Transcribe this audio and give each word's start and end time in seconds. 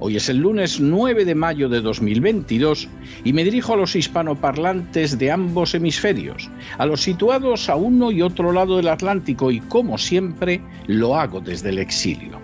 Hoy 0.00 0.16
es 0.16 0.28
el 0.28 0.38
lunes 0.38 0.80
9 0.80 1.24
de 1.24 1.36
mayo 1.36 1.68
de 1.68 1.80
2022 1.80 2.88
y 3.22 3.32
me 3.32 3.44
dirijo 3.44 3.74
a 3.74 3.76
los 3.76 3.94
hispanoparlantes 3.94 5.16
de 5.18 5.30
ambos 5.30 5.74
hemisferios, 5.74 6.50
a 6.78 6.86
los 6.86 7.02
situados 7.02 7.68
a 7.68 7.76
uno 7.76 8.10
y 8.10 8.20
otro 8.20 8.50
lado 8.52 8.76
del 8.76 8.88
Atlántico 8.88 9.52
y 9.52 9.60
como 9.60 9.96
siempre 9.96 10.60
lo 10.88 11.16
hago 11.16 11.40
desde 11.40 11.68
el 11.68 11.78
exilio. 11.78 12.40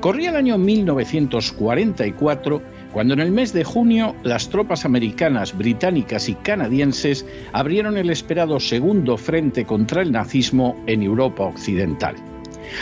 Corría 0.00 0.30
el 0.30 0.36
año 0.36 0.56
1944 0.58 2.62
cuando 2.92 3.14
en 3.14 3.20
el 3.20 3.32
mes 3.32 3.52
de 3.52 3.64
junio 3.64 4.14
las 4.22 4.50
tropas 4.50 4.84
americanas, 4.84 5.56
británicas 5.56 6.28
y 6.28 6.34
canadienses 6.34 7.24
abrieron 7.52 7.96
el 7.96 8.10
esperado 8.10 8.60
segundo 8.60 9.16
frente 9.16 9.64
contra 9.64 10.02
el 10.02 10.12
nazismo 10.12 10.76
en 10.86 11.02
Europa 11.02 11.44
Occidental. 11.44 12.33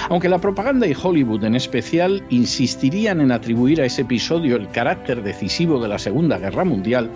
Aunque 0.08 0.28
la 0.28 0.40
propaganda 0.40 0.86
y 0.86 0.96
Hollywood 1.00 1.44
en 1.44 1.54
especial 1.54 2.22
insistirían 2.30 3.20
en 3.20 3.32
atribuir 3.32 3.80
a 3.80 3.86
ese 3.86 4.02
episodio 4.02 4.56
el 4.56 4.68
carácter 4.68 5.22
decisivo 5.22 5.80
de 5.80 5.88
la 5.88 5.98
Segunda 5.98 6.38
Guerra 6.38 6.64
Mundial, 6.64 7.10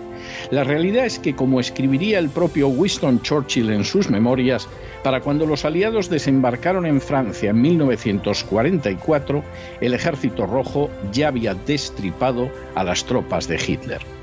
la 0.51 0.63
realidad 0.63 1.05
es 1.05 1.19
que, 1.19 1.35
como 1.35 1.59
escribiría 1.59 2.19
el 2.19 2.29
propio 2.29 2.67
Winston 2.67 3.21
Churchill 3.21 3.69
en 3.69 3.83
sus 3.83 4.09
memorias, 4.09 4.67
para 5.03 5.21
cuando 5.21 5.45
los 5.45 5.65
aliados 5.65 6.09
desembarcaron 6.09 6.85
en 6.85 7.01
Francia 7.01 7.51
en 7.51 7.61
1944, 7.61 9.43
el 9.81 9.93
Ejército 9.93 10.45
Rojo 10.45 10.89
ya 11.11 11.29
había 11.29 11.53
destripado 11.53 12.49
a 12.75 12.83
las 12.83 13.05
tropas 13.05 13.47
de 13.47 13.55
Hitler. 13.55 14.16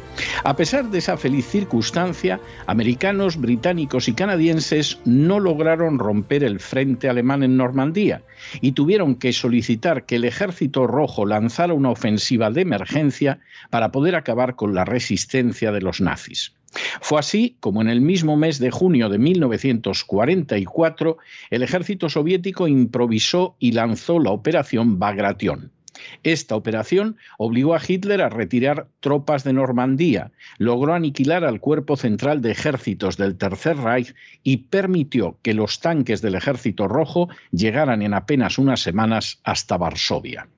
A 0.45 0.57
pesar 0.57 0.91
de 0.91 0.99
esa 0.99 1.17
feliz 1.17 1.47
circunstancia, 1.47 2.41
americanos, 2.67 3.37
británicos 3.37 4.09
y 4.09 4.15
canadienses 4.15 4.99
no 5.05 5.41
lograron 5.41 5.99
romper 5.99 6.45
el 6.45 6.61
frente 6.61 7.09
alemán 7.09 7.43
en 7.43 7.57
Normandía 7.57 8.23
y 8.61 8.73
tuvieron 8.73 9.17
que 9.17 9.33
solicitar 9.33 10.05
que 10.05 10.17
el 10.17 10.25
ejército 10.25 10.87
rojo 10.87 11.27
lanzara 11.27 11.75
una 11.75 11.91
ofensiva 11.91 12.51
de 12.51 12.63
emergencia 12.63 13.41
para 13.71 13.91
poder 13.91 14.17
acabar 14.17 14.57
con 14.57 14.75
la 14.75 14.85
resistencia 14.85 15.73
de 15.73 15.81
los 15.81 16.01
nazis. 16.01 16.53
Fue 17.01 17.19
así 17.19 17.57
como 17.61 17.83
en 17.83 17.89
el 17.89 18.01
mismo 18.01 18.37
mes 18.37 18.59
de 18.59 18.71
junio 18.71 19.09
de 19.09 19.19
1944 19.19 21.19
el 21.51 21.63
ejército 21.63 22.09
soviético 22.09 22.69
improvisó 22.69 23.57
y 23.59 23.73
lanzó 23.73 24.19
la 24.19 24.31
operación 24.31 24.99
Bagration. 24.99 25.74
Esta 26.23 26.57
operación 26.57 27.17
obligó 27.39 27.75
a 27.75 27.81
Hitler 27.87 28.23
a 28.23 28.29
retirar 28.29 28.89
tropas 29.01 29.45
de 29.45 29.53
Normandía, 29.53 30.33
logró 30.59 30.95
aniquilar 30.95 31.45
al 31.45 31.61
cuerpo 31.61 31.97
central 31.97 32.43
de 32.43 32.53
ejércitos 32.53 33.17
del 33.17 33.37
Tercer 33.37 33.77
Reich 33.77 34.15
y 34.43 34.59
permitió 34.59 35.39
que 35.43 35.55
los 35.55 35.81
tanques 35.81 36.23
del 36.23 36.35
Ejército 36.35 36.89
Rojo 36.89 37.29
llegaran 37.51 38.03
en 38.03 38.15
apenas 38.15 38.59
unas 38.59 38.81
semanas 38.81 39.41
hasta 39.45 39.77
Varsovia. 39.77 40.49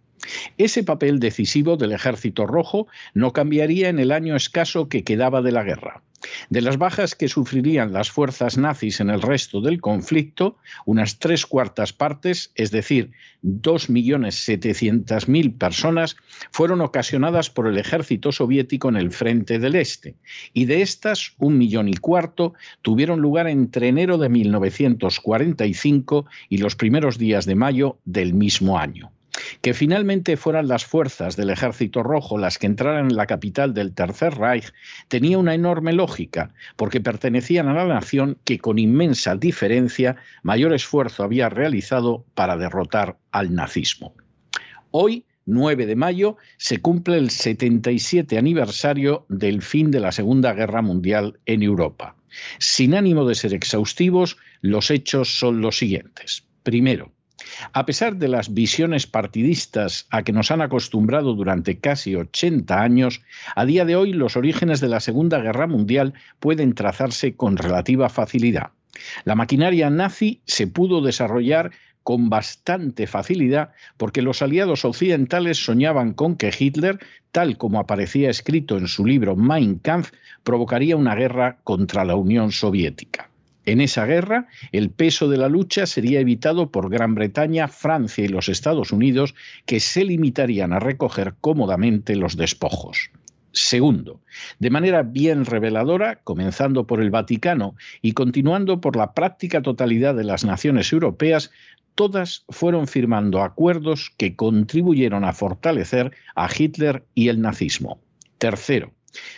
Ese 0.59 0.85
papel 0.85 1.21
decisivo 1.21 1.77
del 1.77 1.93
Ejército 1.93 2.47
Rojo 2.47 2.87
no 3.15 3.33
cambiaría 3.33 3.89
en 3.89 3.99
el 3.99 4.13
año 4.13 4.37
escaso 4.37 4.89
que 4.89 5.05
quedaba 5.05 5.43
de 5.43 5.53
la 5.53 5.63
guerra. 5.63 6.03
De 6.51 6.61
las 6.61 6.79
bajas 6.79 7.15
que 7.15 7.29
sufrirían 7.29 7.93
las 7.93 8.11
fuerzas 8.11 8.59
nazis 8.59 9.01
en 9.01 9.11
el 9.11 9.23
resto 9.23 9.61
del 9.61 9.81
conflicto, 9.81 10.57
unas 10.85 11.19
tres 11.19 11.47
cuartas 11.47 11.93
partes, 11.93 12.53
es 12.55 12.71
decir, 12.71 13.11
2.700.000 13.43 15.59
personas, 15.59 16.17
fueron 16.51 16.81
ocasionadas 16.81 17.51
por 17.51 17.69
el 17.69 17.79
ejército 17.79 18.33
soviético 18.33 18.89
en 18.89 18.97
el 18.97 19.13
frente 19.13 19.59
del 19.59 19.77
Este, 19.77 20.17
y 20.53 20.65
de 20.65 20.83
estas, 20.83 21.35
un 21.39 21.59
millón 21.59 21.89
y 21.89 21.95
cuarto 21.95 22.55
tuvieron 22.83 23.21
lugar 23.21 23.49
entre 23.49 23.89
enero 23.89 24.19
de 24.19 24.29
1945 24.29 26.27
y 26.49 26.59
los 26.59 26.77
primeros 26.77 27.19
días 27.19 27.47
de 27.47 27.55
mayo 27.55 27.99
del 28.05 28.35
mismo 28.35 28.79
año. 28.79 29.13
Que 29.61 29.75
finalmente 29.75 30.37
fueran 30.37 30.69
las 30.69 30.85
fuerzas 30.85 31.37
del 31.37 31.51
Ejército 31.51 32.03
Rojo 32.03 32.39
las 32.39 32.59
que 32.59 32.67
entraran 32.67 33.11
en 33.11 33.17
la 33.17 33.27
capital 33.27 33.75
del 33.75 33.95
Tercer 33.95 34.35
Reich 34.35 34.73
tenía 35.09 35.39
una 35.39 35.55
enorme 35.55 35.93
lógica, 35.93 36.55
porque 36.77 37.01
pertenecían 37.01 37.69
a 37.69 37.75
la 37.75 37.87
nación 37.87 38.39
que 38.45 38.59
con 38.59 38.79
inmensa 38.79 39.37
diferencia 39.37 40.17
mayor 40.43 40.73
esfuerzo 40.73 41.23
había 41.23 41.49
realizado 41.49 42.25
para 42.35 42.57
derrotar 42.57 43.19
al 43.31 43.55
nazismo. 43.55 44.15
Hoy, 44.91 45.25
9 45.47 45.87
de 45.87 45.97
mayo, 45.97 46.37
se 46.57 46.79
cumple 46.79 47.19
el 47.19 47.31
77 47.31 48.39
aniversario 48.39 49.27
del 49.29 49.63
fin 49.63 49.91
de 49.91 50.01
la 50.01 50.13
Segunda 50.13 50.53
Guerra 50.53 50.83
Mundial 50.83 51.39
en 51.47 51.63
Europa. 51.63 52.17
Sin 52.59 52.95
ánimo 52.95 53.27
de 53.27 53.35
ser 53.35 53.55
exhaustivos, 53.55 54.37
los 54.61 54.91
hechos 54.91 55.39
son 55.39 55.61
los 55.61 55.79
siguientes. 55.79 56.47
Primero, 56.63 57.13
a 57.73 57.87
pesar 57.87 58.17
de 58.17 58.29
las 58.29 58.53
visiones 58.53 59.07
partidistas 59.07 60.07
a 60.11 60.23
que 60.23 60.33
nos 60.33 60.51
han 60.51 60.63
acostumbrado 60.63 61.35
durante 61.35 61.79
casi 61.79 62.15
80 62.15 62.81
años, 62.81 63.23
a 63.55 63.65
día 63.65 63.85
de 63.85 63.97
hoy 63.97 64.13
los 64.13 64.37
orígenes 64.37 64.81
de 64.81 64.89
la 64.89 65.01
Segunda 65.01 65.39
Guerra 65.39 65.67
Mundial 65.67 66.15
pueden 66.41 66.75
trazarse 66.75 67.37
con 67.37 67.57
relativa 67.57 68.09
facilidad. 68.09 68.71
La 69.25 69.35
maquinaria 69.35 69.91
nazi 69.91 70.41
se 70.47 70.67
pudo 70.67 71.03
desarrollar 71.03 71.73
con 72.03 72.31
bastante 72.31 73.09
facilidad 73.09 73.73
porque 73.97 74.23
los 74.23 74.41
aliados 74.41 74.85
occidentales 74.85 75.65
soñaban 75.65 76.13
con 76.13 76.37
que 76.37 76.55
Hitler, 76.57 77.01
tal 77.33 77.59
como 77.59 77.81
aparecía 77.81 78.31
escrito 78.31 78.79
en 78.79 78.87
su 78.87 79.05
libro 79.05 79.35
Mein 79.35 79.81
Kampf, 79.81 80.13
provocaría 80.45 80.97
una 80.97 81.17
guerra 81.17 81.59
contra 81.65 82.05
la 82.05 82.15
Unión 82.15 82.53
Soviética. 82.53 83.29
En 83.67 83.81
esa 83.81 84.07
guerra, 84.07 84.47
el 84.71 84.91
peso 84.91 85.29
de 85.29 85.37
la 85.37 85.49
lucha 85.49 85.87
sería 85.87 86.21
evitado 86.21 86.71
por 86.71 86.89
Gran 86.89 87.17
Bretaña, 87.17 87.67
Francia 87.67 88.25
y 88.25 88.29
los 88.29 88.49
Estados 88.49 88.93
Unidos, 88.93 89.35
que 89.67 89.81
se 89.81 90.05
limitarían 90.05 90.73
a 90.73 90.79
recoger 90.79 91.35
cómodamente 91.41 92.15
los 92.15 92.37
despojos. 92.37 93.11
Segundo, 93.51 94.21
de 94.59 94.71
manera 94.71 95.03
bien 95.03 95.47
reveladora, 95.47 96.21
comenzando 96.23 96.87
por 96.87 97.01
el 97.01 97.11
Vaticano 97.11 97.75
y 98.03 98.13
continuando 98.13 98.81
por 98.81 98.97
la 98.97 99.15
práctica 99.15 99.63
totalidad 99.63 100.15
de 100.15 100.25
las 100.25 100.45
naciones 100.45 100.93
europeas, 100.93 101.51
todas 101.97 102.45
fueron 102.51 102.87
firmando 102.87 103.43
acuerdos 103.43 104.13
que 104.17 104.37
contribuyeron 104.37 105.25
a 105.25 105.33
fortalecer 105.33 106.13
a 106.37 106.49
Hitler 106.57 107.05
y 107.15 107.29
el 107.29 107.41
nazismo. 107.41 107.99
Tercero, 108.39 108.93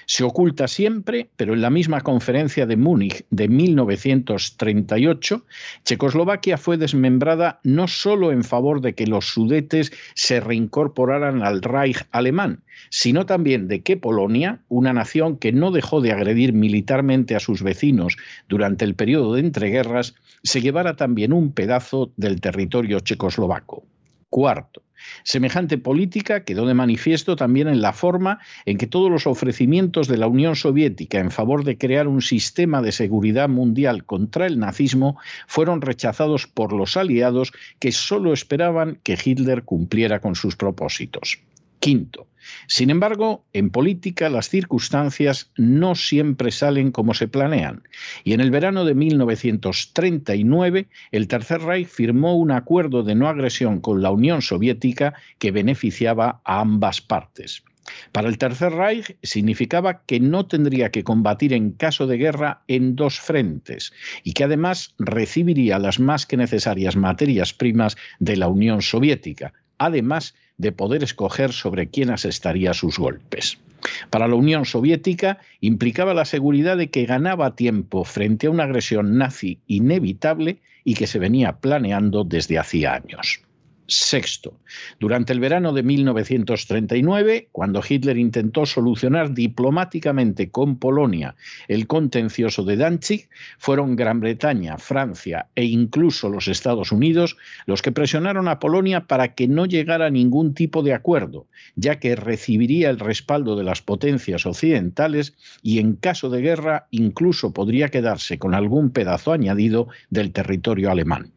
se 0.07 0.25
oculta 0.25 0.69
siempre, 0.69 1.29
pero 1.37 1.55
en 1.55 1.63
la 1.63 1.71
misma 1.71 2.01
conferencia 2.01 2.67
de 2.67 2.77
Múnich 2.77 3.25
de 3.31 3.49
1938, 3.49 5.45
Checoslovaquia 5.85 6.59
fue 6.59 6.77
desmembrada 6.77 7.61
no 7.63 7.89
solo 7.89 8.33
en 8.33 8.45
favor 8.45 8.81
de 8.81 8.95
que 8.95 9.07
los 9.07 9.27
sudetes 9.27 9.93
se 10.15 10.41
reincorporaran 10.41 11.43
al 11.43 11.63
Reich 11.63 12.05
alemán, 12.11 12.63
sino 12.91 13.27
también 13.27 13.69
de 13.69 13.83
que 13.83 13.97
Polonia, 13.97 14.61
una 14.69 14.93
nación 14.93 15.37
que 15.37 15.53
no 15.53 15.71
dejó 15.71 16.01
de 16.01 16.13
agredir 16.13 16.53
militarmente 16.53 17.37
a 17.37 17.41
sus 17.41 17.63
vecinos 17.63 18.17
durante 18.49 18.85
el 18.85 18.95
periodo 18.95 19.35
de 19.35 19.41
entreguerras, 19.41 20.15
se 20.43 20.61
llevara 20.61 20.97
también 20.97 21.33
un 21.33 21.53
pedazo 21.53 22.13
del 22.17 22.41
territorio 22.41 23.01
checoslovaco. 23.01 23.85
Cuarto, 24.31 24.83
Semejante 25.23 25.79
política 25.79 26.45
quedó 26.45 26.67
de 26.67 26.75
manifiesto 26.75 27.37
también 27.37 27.69
en 27.69 27.81
la 27.81 27.93
forma 27.93 28.41
en 28.67 28.79
que 28.79 28.87
todos 28.87 29.11
los 29.11 29.27
ofrecimientos 29.27 30.09
de 30.09 30.17
la 30.17 30.27
Unión 30.27 30.57
Soviética 30.57 31.21
en 31.21 31.31
favor 31.31 31.65
de 31.65 31.79
crear 31.79 32.09
un 32.09 32.23
sistema 32.23 32.83
de 32.83 32.93
seguridad 32.93 33.49
mundial 33.49 34.05
contra 34.05 34.47
el 34.47 34.59
nazismo 34.59 35.19
fueron 35.47 35.83
rechazados 35.83 36.47
por 36.47 36.73
los 36.73 36.97
aliados 36.97 37.53
que 37.79 37.93
solo 37.93 38.33
esperaban 38.33 38.99
que 39.03 39.19
Hitler 39.23 39.63
cumpliera 39.63 40.21
con 40.21 40.35
sus 40.35 40.57
propósitos. 40.57 41.39
Quinto, 41.79 42.29
sin 42.67 42.91
embargo, 42.91 43.45
en 43.53 43.71
política 43.71 44.29
las 44.29 44.49
circunstancias 44.49 45.51
no 45.57 45.95
siempre 45.95 46.51
salen 46.51 46.93
como 46.93 47.15
se 47.15 47.29
planean, 47.29 47.83
y 48.25 48.33
en 48.33 48.41
el 48.41 48.51
verano 48.51 48.85
de 48.85 48.95
1939 48.95 50.89
el 51.13 51.29
Tercer 51.29 51.63
Reich 51.63 51.89
firmó 51.89 52.37
un 52.37 52.51
acuerdo 52.51 53.03
de 53.03 53.15
no 53.15 53.29
agresión 53.29 53.81
con 53.81 54.03
la 54.03 54.11
Unión 54.11 54.43
Soviética 54.43 55.15
que 55.39 55.51
beneficiaba 55.51 56.41
a 56.45 56.61
ambas 56.61 57.01
partes. 57.01 57.63
Para 58.13 58.29
el 58.29 58.37
Tercer 58.37 58.73
Reich 58.73 59.17
significaba 59.23 60.03
que 60.05 60.21
no 60.21 60.47
tendría 60.47 60.91
que 60.91 61.05
combatir 61.05 61.55
en 61.55 61.73
caso 61.73 62.07
de 62.07 62.19
guerra 62.19 62.63
en 62.69 62.97
dos 62.97 63.19
frentes 63.19 63.93
y 64.25 64.35
que 64.35 64.45
además 64.45 64.95
recibiría 64.99 65.79
las 65.79 65.99
más 65.99 66.27
que 66.27 66.37
necesarias 66.37 66.97
materias 66.97 67.55
primas 67.55 67.97
de 68.19 68.37
la 68.37 68.49
Unión 68.49 68.83
Soviética, 68.83 69.55
además 69.79 70.35
de 70.59 70.73
poder 70.73 71.03
escoger 71.03 71.53
sobre 71.53 71.89
quién 71.89 72.11
asestaría 72.11 72.75
sus 72.75 72.99
golpes. 72.99 73.59
Para 74.11 74.29
la 74.29 74.35
Unión 74.35 74.65
Soviética 74.65 75.39
implicaba 75.61 76.15
la 76.15 76.25
seguridad 76.25 76.77
de 76.77 76.91
que 76.91 77.07
ganaba 77.07 77.55
tiempo 77.55 78.05
frente 78.05 78.49
a 78.49 78.51
una 78.51 78.65
agresión 78.65 79.17
nazi 79.17 79.61
inevitable 79.67 80.59
y 80.85 80.95
que 80.95 81.07
se 81.07 81.19
venía 81.19 81.53
planeando 81.53 82.25
desde 82.25 82.59
hacía 82.59 82.95
años. 82.95 83.41
Sexto, 83.91 84.61
durante 85.01 85.33
el 85.33 85.41
verano 85.41 85.73
de 85.73 85.83
1939, 85.83 87.49
cuando 87.53 87.83
Hitler 87.87 88.19
intentó 88.19 88.67
solucionar 88.67 89.33
diplomáticamente 89.33 90.51
con 90.51 90.79
Polonia 90.79 91.37
el 91.69 91.87
contencioso 91.87 92.65
de 92.65 92.77
Danzig, 92.77 93.31
fueron 93.57 93.97
Gran 93.97 94.21
Bretaña, 94.21 94.77
Francia 94.77 95.49
e 95.55 95.65
incluso 95.65 96.29
los 96.29 96.49
Estados 96.49 96.93
Unidos 96.93 97.39
los 97.65 97.81
que 97.81 97.91
presionaron 97.91 98.47
a 98.49 98.59
Polonia 98.59 99.07
para 99.07 99.35
que 99.35 99.49
no 99.49 99.65
llegara 99.65 100.07
a 100.07 100.11
ningún 100.11 100.53
tipo 100.53 100.83
de 100.83 100.93
acuerdo, 100.93 101.47
ya 101.75 101.99
que 101.99 102.15
recibiría 102.15 102.91
el 102.91 102.99
respaldo 102.99 103.57
de 103.57 103.65
las 103.65 103.81
potencias 103.81 104.45
occidentales 104.45 105.35
y 105.63 105.79
en 105.79 105.95
caso 105.95 106.29
de 106.29 106.43
guerra 106.43 106.89
incluso 106.91 107.55
podría 107.55 107.89
quedarse 107.89 108.39
con 108.39 108.55
algún 108.55 108.91
pedazo 108.91 109.33
añadido 109.33 109.89
del 110.11 110.33
territorio 110.33 110.91
alemán. 110.91 111.33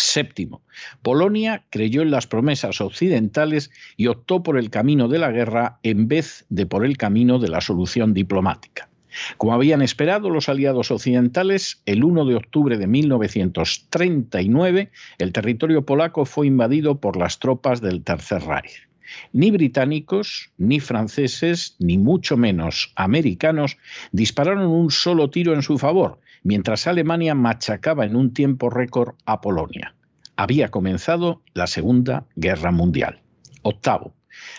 Séptimo, 0.00 0.62
Polonia 1.02 1.64
creyó 1.70 2.02
en 2.02 2.10
las 2.10 2.26
promesas 2.26 2.80
occidentales 2.80 3.70
y 3.96 4.08
optó 4.08 4.42
por 4.42 4.58
el 4.58 4.70
camino 4.70 5.06
de 5.08 5.18
la 5.18 5.30
guerra 5.30 5.78
en 5.82 6.08
vez 6.08 6.46
de 6.48 6.66
por 6.66 6.84
el 6.84 6.96
camino 6.96 7.38
de 7.38 7.48
la 7.48 7.60
solución 7.60 8.14
diplomática. 8.14 8.88
Como 9.36 9.54
habían 9.54 9.82
esperado 9.82 10.30
los 10.30 10.48
aliados 10.48 10.90
occidentales, 10.90 11.82
el 11.84 12.02
1 12.04 12.24
de 12.24 12.36
octubre 12.36 12.78
de 12.78 12.86
1939 12.86 14.90
el 15.18 15.32
territorio 15.32 15.84
polaco 15.84 16.24
fue 16.24 16.46
invadido 16.46 17.00
por 17.00 17.16
las 17.16 17.38
tropas 17.38 17.80
del 17.80 18.02
Tercer 18.02 18.42
Reich. 18.42 18.88
Ni 19.32 19.50
británicos, 19.50 20.52
ni 20.56 20.78
franceses, 20.78 21.74
ni 21.80 21.98
mucho 21.98 22.36
menos 22.36 22.92
americanos 22.94 23.76
dispararon 24.12 24.68
un 24.68 24.92
solo 24.92 25.30
tiro 25.30 25.52
en 25.54 25.62
su 25.62 25.78
favor, 25.78 26.20
mientras 26.42 26.86
Alemania 26.86 27.34
machacaba 27.34 28.04
en 28.04 28.16
un 28.16 28.32
tiempo 28.32 28.70
récord 28.70 29.14
a 29.26 29.40
Polonia. 29.40 29.94
Había 30.36 30.70
comenzado 30.70 31.42
la 31.54 31.66
Segunda 31.66 32.26
Guerra 32.36 32.72
Mundial. 32.72 33.20
Octavo. 33.62 34.14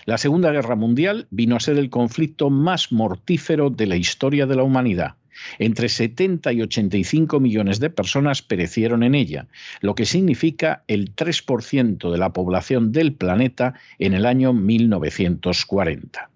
La 0.05 0.17
Segunda 0.17 0.51
Guerra 0.51 0.75
Mundial 0.75 1.27
vino 1.31 1.55
a 1.55 1.59
ser 1.59 1.77
el 1.77 1.89
conflicto 1.89 2.49
más 2.49 2.91
mortífero 2.91 3.69
de 3.69 3.87
la 3.87 3.95
historia 3.95 4.45
de 4.45 4.55
la 4.55 4.63
humanidad. 4.63 5.15
Entre 5.59 5.89
70 5.89 6.53
y 6.53 6.61
85 6.61 7.39
millones 7.39 7.79
de 7.79 7.89
personas 7.89 8.41
perecieron 8.41 9.01
en 9.03 9.15
ella, 9.15 9.47
lo 9.79 9.95
que 9.95 10.05
significa 10.05 10.83
el 10.87 11.15
3% 11.15 12.11
de 12.11 12.17
la 12.17 12.33
población 12.33 12.91
del 12.91 13.13
planeta 13.13 13.73
en 13.97 14.13
el 14.13 14.25
año 14.25 14.53
1940. 14.53 16.29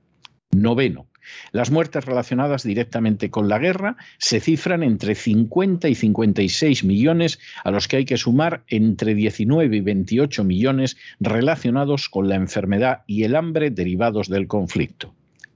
Noveno. 0.51 1.07
Las 1.51 1.71
muertes 1.71 2.05
relacionadas 2.05 2.63
directamente 2.63 3.29
con 3.29 3.49
la 3.49 3.59
guerra 3.59 3.97
se 4.17 4.39
cifran 4.39 4.83
entre 4.83 5.15
50 5.15 5.87
y 5.89 5.95
56 5.95 6.83
millones, 6.83 7.39
a 7.63 7.71
los 7.71 7.87
que 7.87 7.97
hay 7.97 8.05
que 8.05 8.17
sumar 8.17 8.63
entre 8.67 9.15
19 9.15 9.75
y 9.75 9.81
28 9.81 10.43
millones 10.43 10.97
relacionados 11.19 12.09
con 12.09 12.29
la 12.29 12.35
enfermedad 12.35 13.03
y 13.07 13.23
el 13.23 13.35
hambre 13.35 13.71
derivados 13.71 14.29
del 14.29 14.47
conflicto. 14.47 15.13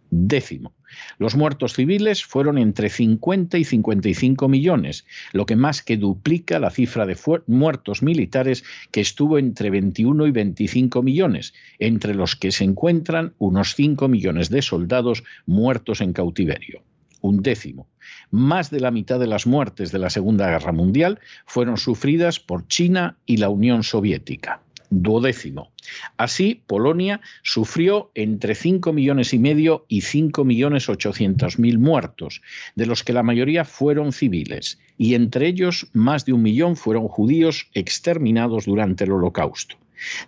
Décimo. 0.10 0.74
Los 1.18 1.36
muertos 1.36 1.74
civiles 1.74 2.24
fueron 2.24 2.58
entre 2.58 2.90
50 2.90 3.58
y 3.58 3.64
55 3.64 4.48
millones, 4.48 5.06
lo 5.32 5.46
que 5.46 5.56
más 5.56 5.82
que 5.82 5.98
duplica 5.98 6.60
la 6.60 6.70
cifra 6.70 7.06
de 7.06 7.16
muertos 7.48 8.02
militares 8.02 8.64
que 8.92 9.02
estuvo 9.02 9.38
entre 9.38 9.70
21 9.70 10.28
y 10.28 10.32
25 10.32 11.04
millones, 11.04 11.54
entre 11.80 12.16
los 12.16 12.36
que 12.36 12.52
se 12.52 12.64
encuentran 12.64 13.34
unos 13.38 13.76
5 13.76 14.08
millones 14.08 14.50
de 14.50 14.62
soldados 14.62 15.24
muertos 15.46 16.02
en 16.02 16.14
cautiverio. 16.14 16.84
Un 17.22 17.42
décimo. 17.44 17.88
Más 18.32 18.72
de 18.72 18.80
la 18.80 18.92
mitad 18.92 19.20
de 19.20 19.28
las 19.28 19.46
muertes 19.46 19.92
de 19.92 20.00
la 20.00 20.10
Segunda 20.10 20.50
Guerra 20.50 20.72
Mundial 20.72 21.20
fueron 21.46 21.78
sufridas 21.78 22.40
por 22.40 22.68
China 22.68 23.18
y 23.26 23.38
la 23.38 23.50
Unión 23.50 23.84
Soviética 23.84 24.62
duodécimo. 24.90 25.72
Así, 26.18 26.64
Polonia 26.68 27.22
sufrió 27.44 28.12
entre 28.16 28.56
5 28.56 28.94
millones 28.94 29.34
y 29.34 29.40
medio 29.40 29.86
y 29.88 30.02
5 30.02 30.44
millones 30.46 30.90
800 30.90 31.60
mil 31.60 31.80
muertos, 31.80 32.42
de 32.76 32.86
los 32.86 33.04
que 33.04 33.14
la 33.14 33.24
mayoría 33.24 33.66
fueron 33.66 34.12
civiles, 34.12 34.80
y 34.98 35.16
entre 35.16 35.48
ellos 35.48 35.88
más 35.94 36.26
de 36.26 36.34
un 36.34 36.42
millón 36.42 36.76
fueron 36.76 37.08
judíos 37.08 37.68
exterminados 37.74 38.66
durante 38.66 39.04
el 39.04 39.12
Holocausto. 39.12 39.78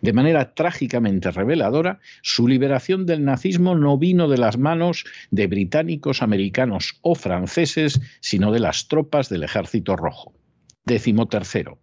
De 0.02 0.14
manera 0.14 0.54
trágicamente 0.54 1.32
reveladora, 1.32 2.00
su 2.22 2.48
liberación 2.48 3.06
del 3.06 3.24
nazismo 3.24 3.76
no 3.76 3.98
vino 3.98 4.28
de 4.28 4.38
las 4.38 4.58
manos 4.58 5.06
de 5.32 5.48
británicos, 5.48 6.22
americanos 6.22 7.00
o 7.02 7.16
franceses, 7.16 8.02
sino 8.20 8.52
de 8.52 8.60
las 8.60 8.88
tropas 8.90 9.30
del 9.30 9.44
Ejército 9.44 9.96
Rojo. 9.96 10.34
Décimo 10.86 11.28
tercero, 11.28 11.80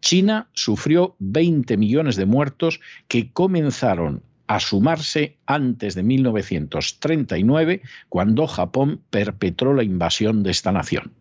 China 0.00 0.48
sufrió 0.52 1.16
20 1.18 1.76
millones 1.76 2.16
de 2.16 2.26
muertos 2.26 2.80
que 3.08 3.32
comenzaron 3.32 4.22
a 4.46 4.60
sumarse 4.60 5.38
antes 5.46 5.94
de 5.94 6.02
1939, 6.02 7.80
cuando 8.10 8.46
Japón 8.46 9.00
perpetró 9.08 9.72
la 9.72 9.82
invasión 9.82 10.42
de 10.42 10.50
esta 10.50 10.72
nación. 10.72 11.12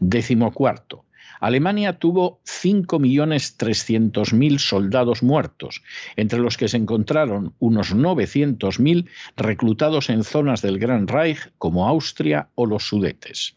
Décimo 0.00 0.52
cuarto, 0.52 1.04
Alemania 1.42 1.98
tuvo 1.98 2.40
5.300.000 2.44 4.58
soldados 4.58 5.22
muertos, 5.22 5.82
entre 6.16 6.40
los 6.40 6.56
que 6.56 6.68
se 6.68 6.76
encontraron 6.76 7.54
unos 7.58 7.94
900.000 7.94 9.08
reclutados 9.36 10.10
en 10.10 10.24
zonas 10.24 10.62
del 10.62 10.78
Gran 10.78 11.06
Reich 11.08 11.52
como 11.58 11.88
Austria 11.88 12.48
o 12.54 12.66
los 12.66 12.86
Sudetes. 12.86 13.56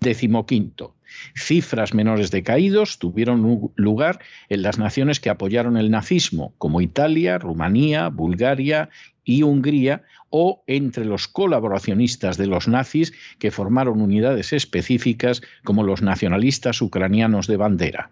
Décimo 0.00 0.46
quinto, 0.46 0.94
Cifras 1.36 1.94
menores 1.94 2.30
de 2.30 2.42
caídos 2.42 2.98
tuvieron 2.98 3.72
lugar 3.76 4.20
en 4.48 4.62
las 4.62 4.78
naciones 4.78 5.20
que 5.20 5.30
apoyaron 5.30 5.76
el 5.76 5.90
nazismo, 5.90 6.54
como 6.58 6.80
Italia, 6.80 7.38
Rumanía, 7.38 8.08
Bulgaria 8.08 8.88
y 9.24 9.42
Hungría, 9.42 10.02
o 10.30 10.64
entre 10.66 11.04
los 11.04 11.28
colaboracionistas 11.28 12.36
de 12.36 12.46
los 12.46 12.68
nazis 12.68 13.12
que 13.38 13.50
formaron 13.50 14.00
unidades 14.00 14.52
específicas 14.52 15.42
como 15.62 15.82
los 15.84 16.02
nacionalistas 16.02 16.82
ucranianos 16.82 17.46
de 17.46 17.56
bandera. 17.56 18.10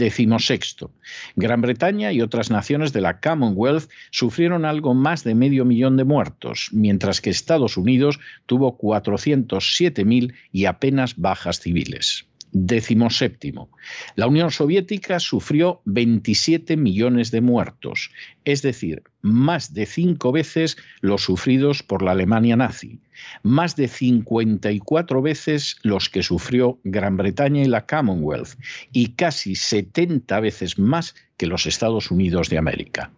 Décimo 0.00 0.38
sexto. 0.38 0.94
Gran 1.36 1.60
Bretaña 1.60 2.10
y 2.10 2.22
otras 2.22 2.50
naciones 2.50 2.94
de 2.94 3.02
la 3.02 3.20
Commonwealth 3.20 3.90
sufrieron 4.10 4.64
algo 4.64 4.94
más 4.94 5.24
de 5.24 5.34
medio 5.34 5.66
millón 5.66 5.98
de 5.98 6.04
muertos, 6.04 6.70
mientras 6.72 7.20
que 7.20 7.28
Estados 7.28 7.76
Unidos 7.76 8.18
tuvo 8.46 8.78
407.000 8.78 10.32
y 10.52 10.64
apenas 10.64 11.18
bajas 11.18 11.60
civiles. 11.60 12.29
Décimo 12.52 13.10
séptimo. 13.10 13.70
La 14.16 14.26
Unión 14.26 14.50
Soviética 14.50 15.20
sufrió 15.20 15.82
27 15.84 16.76
millones 16.76 17.30
de 17.30 17.40
muertos, 17.40 18.10
es 18.44 18.62
decir, 18.62 19.04
más 19.22 19.72
de 19.72 19.86
cinco 19.86 20.32
veces 20.32 20.76
los 21.00 21.22
sufridos 21.22 21.82
por 21.84 22.02
la 22.02 22.10
Alemania 22.10 22.56
nazi, 22.56 22.98
más 23.44 23.76
de 23.76 23.86
54 23.86 25.22
veces 25.22 25.76
los 25.82 26.08
que 26.08 26.24
sufrió 26.24 26.80
Gran 26.82 27.16
Bretaña 27.16 27.62
y 27.62 27.66
la 27.66 27.86
Commonwealth, 27.86 28.58
y 28.92 29.10
casi 29.10 29.54
70 29.54 30.40
veces 30.40 30.78
más 30.78 31.14
que 31.36 31.46
los 31.46 31.66
Estados 31.66 32.10
Unidos 32.10 32.48
de 32.48 32.58
América. 32.58 33.12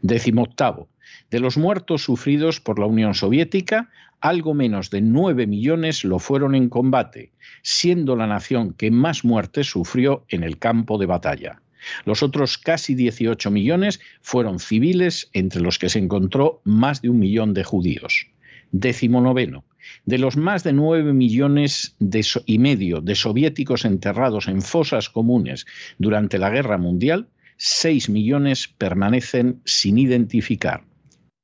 Décimo 0.00 0.42
octavo. 0.42 0.88
De 1.30 1.40
los 1.40 1.56
muertos 1.56 2.02
sufridos 2.02 2.60
por 2.60 2.78
la 2.78 2.86
Unión 2.86 3.14
Soviética, 3.14 3.90
algo 4.20 4.54
menos 4.54 4.90
de 4.90 5.00
9 5.00 5.46
millones 5.46 6.04
lo 6.04 6.18
fueron 6.18 6.54
en 6.54 6.68
combate, 6.68 7.32
siendo 7.62 8.16
la 8.16 8.26
nación 8.26 8.74
que 8.74 8.90
más 8.90 9.24
muertes 9.24 9.68
sufrió 9.68 10.24
en 10.28 10.42
el 10.42 10.58
campo 10.58 10.98
de 10.98 11.06
batalla. 11.06 11.62
Los 12.04 12.22
otros 12.22 12.58
casi 12.58 12.94
18 12.94 13.50
millones 13.50 14.00
fueron 14.20 14.58
civiles, 14.58 15.30
entre 15.32 15.62
los 15.62 15.78
que 15.78 15.88
se 15.88 15.98
encontró 15.98 16.60
más 16.64 17.00
de 17.00 17.08
un 17.08 17.18
millón 17.18 17.54
de 17.54 17.64
judíos. 17.64 18.26
Décimo 18.72 19.20
noveno. 19.20 19.64
De 20.04 20.18
los 20.18 20.36
más 20.36 20.62
de 20.62 20.72
9 20.72 21.12
millones 21.12 21.96
y 22.46 22.58
medio 22.58 23.00
de 23.00 23.14
soviéticos 23.14 23.84
enterrados 23.84 24.46
en 24.46 24.62
fosas 24.62 25.08
comunes 25.08 25.66
durante 25.98 26.38
la 26.38 26.50
Guerra 26.50 26.78
Mundial, 26.78 27.28
6 27.56 28.10
millones 28.10 28.68
permanecen 28.68 29.60
sin 29.64 29.98
identificar. 29.98 30.84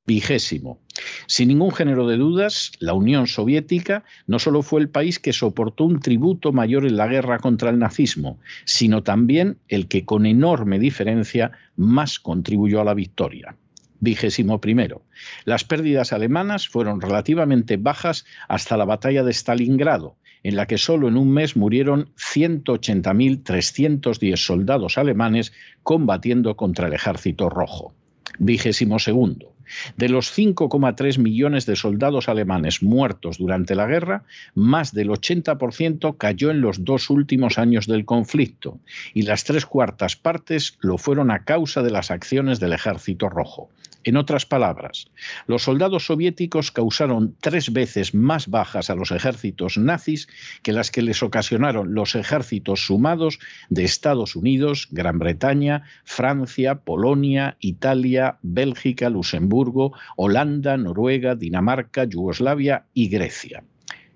Vigésimo. 0.06 0.78
Sin 1.26 1.48
ningún 1.48 1.72
género 1.72 2.06
de 2.06 2.16
dudas, 2.16 2.70
la 2.78 2.94
Unión 2.94 3.26
Soviética 3.26 4.04
no 4.28 4.38
solo 4.38 4.62
fue 4.62 4.80
el 4.80 4.88
país 4.88 5.18
que 5.18 5.32
soportó 5.32 5.82
un 5.84 5.98
tributo 5.98 6.52
mayor 6.52 6.86
en 6.86 6.96
la 6.96 7.08
guerra 7.08 7.40
contra 7.40 7.70
el 7.70 7.80
nazismo, 7.80 8.38
sino 8.64 9.02
también 9.02 9.58
el 9.66 9.88
que 9.88 10.04
con 10.04 10.25
enorme 10.25 10.78
diferencia 10.78 11.50
más 11.76 12.20
contribuyó 12.20 12.80
a 12.80 12.84
la 12.84 12.94
victoria. 12.94 13.56
Vigésimo 13.98 14.60
primero. 14.60 15.02
Las 15.44 15.64
pérdidas 15.64 16.12
alemanas 16.12 16.68
fueron 16.68 17.00
relativamente 17.00 17.76
bajas 17.76 18.25
hasta 18.46 18.76
la 18.76 18.84
batalla 18.84 19.25
de 19.25 19.32
Stalingrado, 19.32 20.14
en 20.44 20.54
la 20.54 20.66
que 20.66 20.78
solo 20.78 21.08
en 21.08 21.16
un 21.16 21.32
mes 21.32 21.56
murieron 21.56 22.10
180.310 22.16 24.36
soldados 24.36 24.98
alemanes 24.98 25.52
combatiendo 25.82 26.56
contra 26.56 26.86
el 26.86 26.92
ejército 26.92 27.50
rojo. 27.50 27.92
Vigésimo 28.38 28.98
segundo. 28.98 29.52
De 29.96 30.08
los 30.08 30.36
5,3 30.36 31.18
millones 31.18 31.66
de 31.66 31.76
soldados 31.76 32.28
alemanes 32.28 32.82
muertos 32.82 33.38
durante 33.38 33.74
la 33.74 33.86
guerra, 33.86 34.24
más 34.54 34.92
del 34.92 35.08
80% 35.08 36.16
cayó 36.16 36.50
en 36.50 36.60
los 36.60 36.84
dos 36.84 37.10
últimos 37.10 37.58
años 37.58 37.86
del 37.86 38.04
conflicto 38.04 38.78
y 39.12 39.22
las 39.22 39.44
tres 39.44 39.66
cuartas 39.66 40.16
partes 40.16 40.78
lo 40.80 40.98
fueron 40.98 41.30
a 41.30 41.44
causa 41.44 41.82
de 41.82 41.90
las 41.90 42.10
acciones 42.10 42.60
del 42.60 42.72
Ejército 42.72 43.28
Rojo. 43.28 43.70
En 44.06 44.16
otras 44.16 44.46
palabras, 44.46 45.10
los 45.48 45.64
soldados 45.64 46.06
soviéticos 46.06 46.70
causaron 46.70 47.34
tres 47.40 47.72
veces 47.72 48.14
más 48.14 48.46
bajas 48.46 48.88
a 48.88 48.94
los 48.94 49.10
ejércitos 49.10 49.78
nazis 49.78 50.28
que 50.62 50.70
las 50.70 50.92
que 50.92 51.02
les 51.02 51.25
ocasionaron 51.25 51.92
los 51.92 52.14
ejércitos 52.14 52.86
sumados 52.86 53.40
de 53.68 53.82
Estados 53.82 54.36
Unidos, 54.36 54.86
Gran 54.92 55.18
Bretaña, 55.18 55.82
Francia, 56.04 56.76
Polonia, 56.76 57.56
Italia, 57.58 58.38
Bélgica, 58.42 59.10
Luxemburgo, 59.10 59.92
Holanda, 60.16 60.76
Noruega, 60.76 61.34
Dinamarca, 61.34 62.04
Yugoslavia 62.04 62.86
y 62.94 63.08
Grecia. 63.08 63.64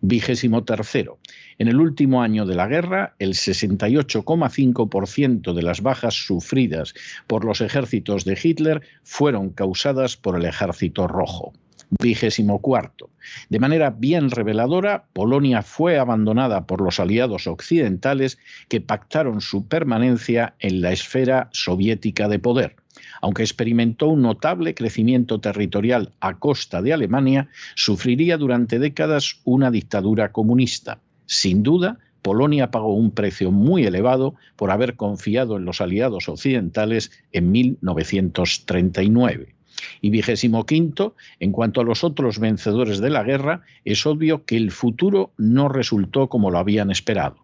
Vigésimo 0.02 0.64
tercero. 0.64 1.19
En 1.59 1.69
el 1.69 1.78
último 1.78 2.23
año 2.23 2.47
de 2.47 2.54
la 2.54 2.66
guerra, 2.66 3.14
el 3.19 3.35
68,5% 3.35 5.52
de 5.52 5.62
las 5.62 5.83
bajas 5.83 6.14
sufridas 6.14 6.95
por 7.26 7.45
los 7.45 7.61
ejércitos 7.61 8.25
de 8.25 8.38
Hitler 8.42 8.80
fueron 9.02 9.50
causadas 9.50 10.16
por 10.16 10.38
el 10.38 10.47
ejército 10.47 11.07
rojo. 11.07 11.52
Vigésimo 12.00 12.61
cuarto. 12.61 13.11
De 13.49 13.59
manera 13.59 13.90
bien 13.90 14.30
reveladora, 14.30 15.07
Polonia 15.12 15.62
fue 15.62 15.99
abandonada 15.99 16.66
por 16.66 16.80
los 16.80 17.00
aliados 17.00 17.47
occidentales 17.47 18.38
que 18.69 18.80
pactaron 18.80 19.40
su 19.40 19.66
permanencia 19.66 20.54
en 20.61 20.83
la 20.83 20.92
esfera 20.92 21.49
soviética 21.52 22.28
de 22.28 22.38
poder 22.38 22.76
aunque 23.21 23.42
experimentó 23.42 24.09
un 24.09 24.23
notable 24.23 24.75
crecimiento 24.75 25.40
territorial 25.40 26.12
a 26.21 26.38
costa 26.38 26.83
de 26.83 26.92
Alemania, 26.92 27.49
sufriría 27.75 28.37
durante 28.37 28.78
décadas 28.78 29.40
una 29.45 29.71
dictadura 29.71 30.33
comunista. 30.33 31.00
Sin 31.26 31.62
duda, 31.62 31.99
Polonia 32.23 32.71
pagó 32.71 32.95
un 32.95 33.12
precio 33.12 33.50
muy 33.50 33.85
elevado 33.85 34.35
por 34.57 34.71
haber 34.71 34.97
confiado 34.97 35.57
en 35.57 35.64
los 35.64 35.80
aliados 35.80 36.28
occidentales 36.28 37.11
en 37.33 37.50
1939. 37.50 39.54
Y 40.02 40.11
vigésimo 40.11 40.66
quinto, 40.66 41.14
en 41.38 41.52
cuanto 41.52 41.80
a 41.80 41.85
los 41.85 42.04
otros 42.04 42.38
vencedores 42.38 43.00
de 43.00 43.11
la 43.11 43.23
guerra, 43.23 43.62
es 43.85 44.04
obvio 44.07 44.45
que 44.45 44.57
el 44.57 44.71
futuro 44.71 45.33
no 45.38 45.69
resultó 45.69 46.28
como 46.28 46.50
lo 46.50 46.59
habían 46.59 46.90
esperado. 46.90 47.37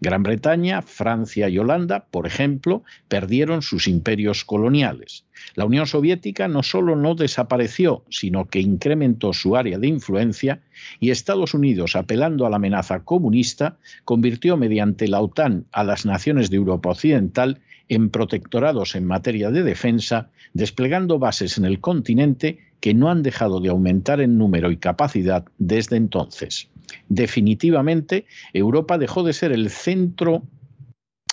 Gran 0.00 0.22
Bretaña, 0.22 0.82
Francia 0.82 1.48
y 1.48 1.58
Holanda, 1.58 2.06
por 2.10 2.26
ejemplo, 2.26 2.82
perdieron 3.08 3.62
sus 3.62 3.88
imperios 3.88 4.44
coloniales. 4.44 5.24
La 5.54 5.64
Unión 5.64 5.86
Soviética 5.86 6.48
no 6.48 6.62
solo 6.62 6.96
no 6.96 7.14
desapareció, 7.14 8.04
sino 8.08 8.46
que 8.46 8.60
incrementó 8.60 9.32
su 9.32 9.56
área 9.56 9.78
de 9.78 9.88
influencia 9.88 10.62
y 11.00 11.10
Estados 11.10 11.54
Unidos, 11.54 11.96
apelando 11.96 12.46
a 12.46 12.50
la 12.50 12.56
amenaza 12.56 13.00
comunista, 13.00 13.78
convirtió 14.04 14.56
mediante 14.56 15.08
la 15.08 15.20
OTAN 15.20 15.66
a 15.72 15.84
las 15.84 16.06
naciones 16.06 16.50
de 16.50 16.56
Europa 16.56 16.90
Occidental 16.90 17.60
en 17.88 18.10
protectorados 18.10 18.94
en 18.94 19.06
materia 19.06 19.50
de 19.50 19.62
defensa, 19.62 20.30
desplegando 20.52 21.18
bases 21.18 21.58
en 21.58 21.64
el 21.64 21.80
continente 21.80 22.58
que 22.80 22.94
no 22.94 23.10
han 23.10 23.22
dejado 23.22 23.60
de 23.60 23.70
aumentar 23.70 24.20
en 24.20 24.38
número 24.38 24.70
y 24.70 24.76
capacidad 24.76 25.44
desde 25.58 25.96
entonces. 25.96 26.68
Definitivamente, 27.08 28.26
Europa 28.52 28.98
dejó 28.98 29.22
de 29.22 29.32
ser 29.32 29.52
el 29.52 29.70
centro 29.70 30.42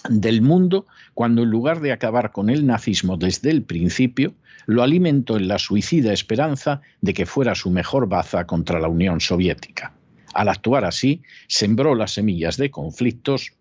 del 0.10 0.42
mundo 0.42 0.88
cuando 1.14 1.44
en 1.44 1.50
lugar 1.50 1.82
de 1.82 1.92
acabar 1.92 2.32
con 2.32 2.50
el 2.50 2.66
nazismo 2.66 3.18
desde 3.18 3.52
el 3.52 3.64
principio, 3.64 4.34
lo 4.66 4.84
alimentó 4.84 5.38
en 5.38 5.48
la 5.48 5.60
suicida 5.60 6.14
esperanza 6.14 6.82
de 7.02 7.14
que 7.14 7.26
fuera 7.26 7.56
su 7.56 7.70
mejor 7.70 8.08
baza 8.08 8.46
contra 8.46 8.80
la 8.80 8.88
Unión 8.88 9.20
Soviética. 9.20 9.94
Al 10.34 10.50
actuar 10.50 10.86
así, 10.86 11.22
sembró 11.48 11.96
las 11.96 12.12
semillas 12.14 12.58
de 12.58 12.72
conflictos 12.72 13.52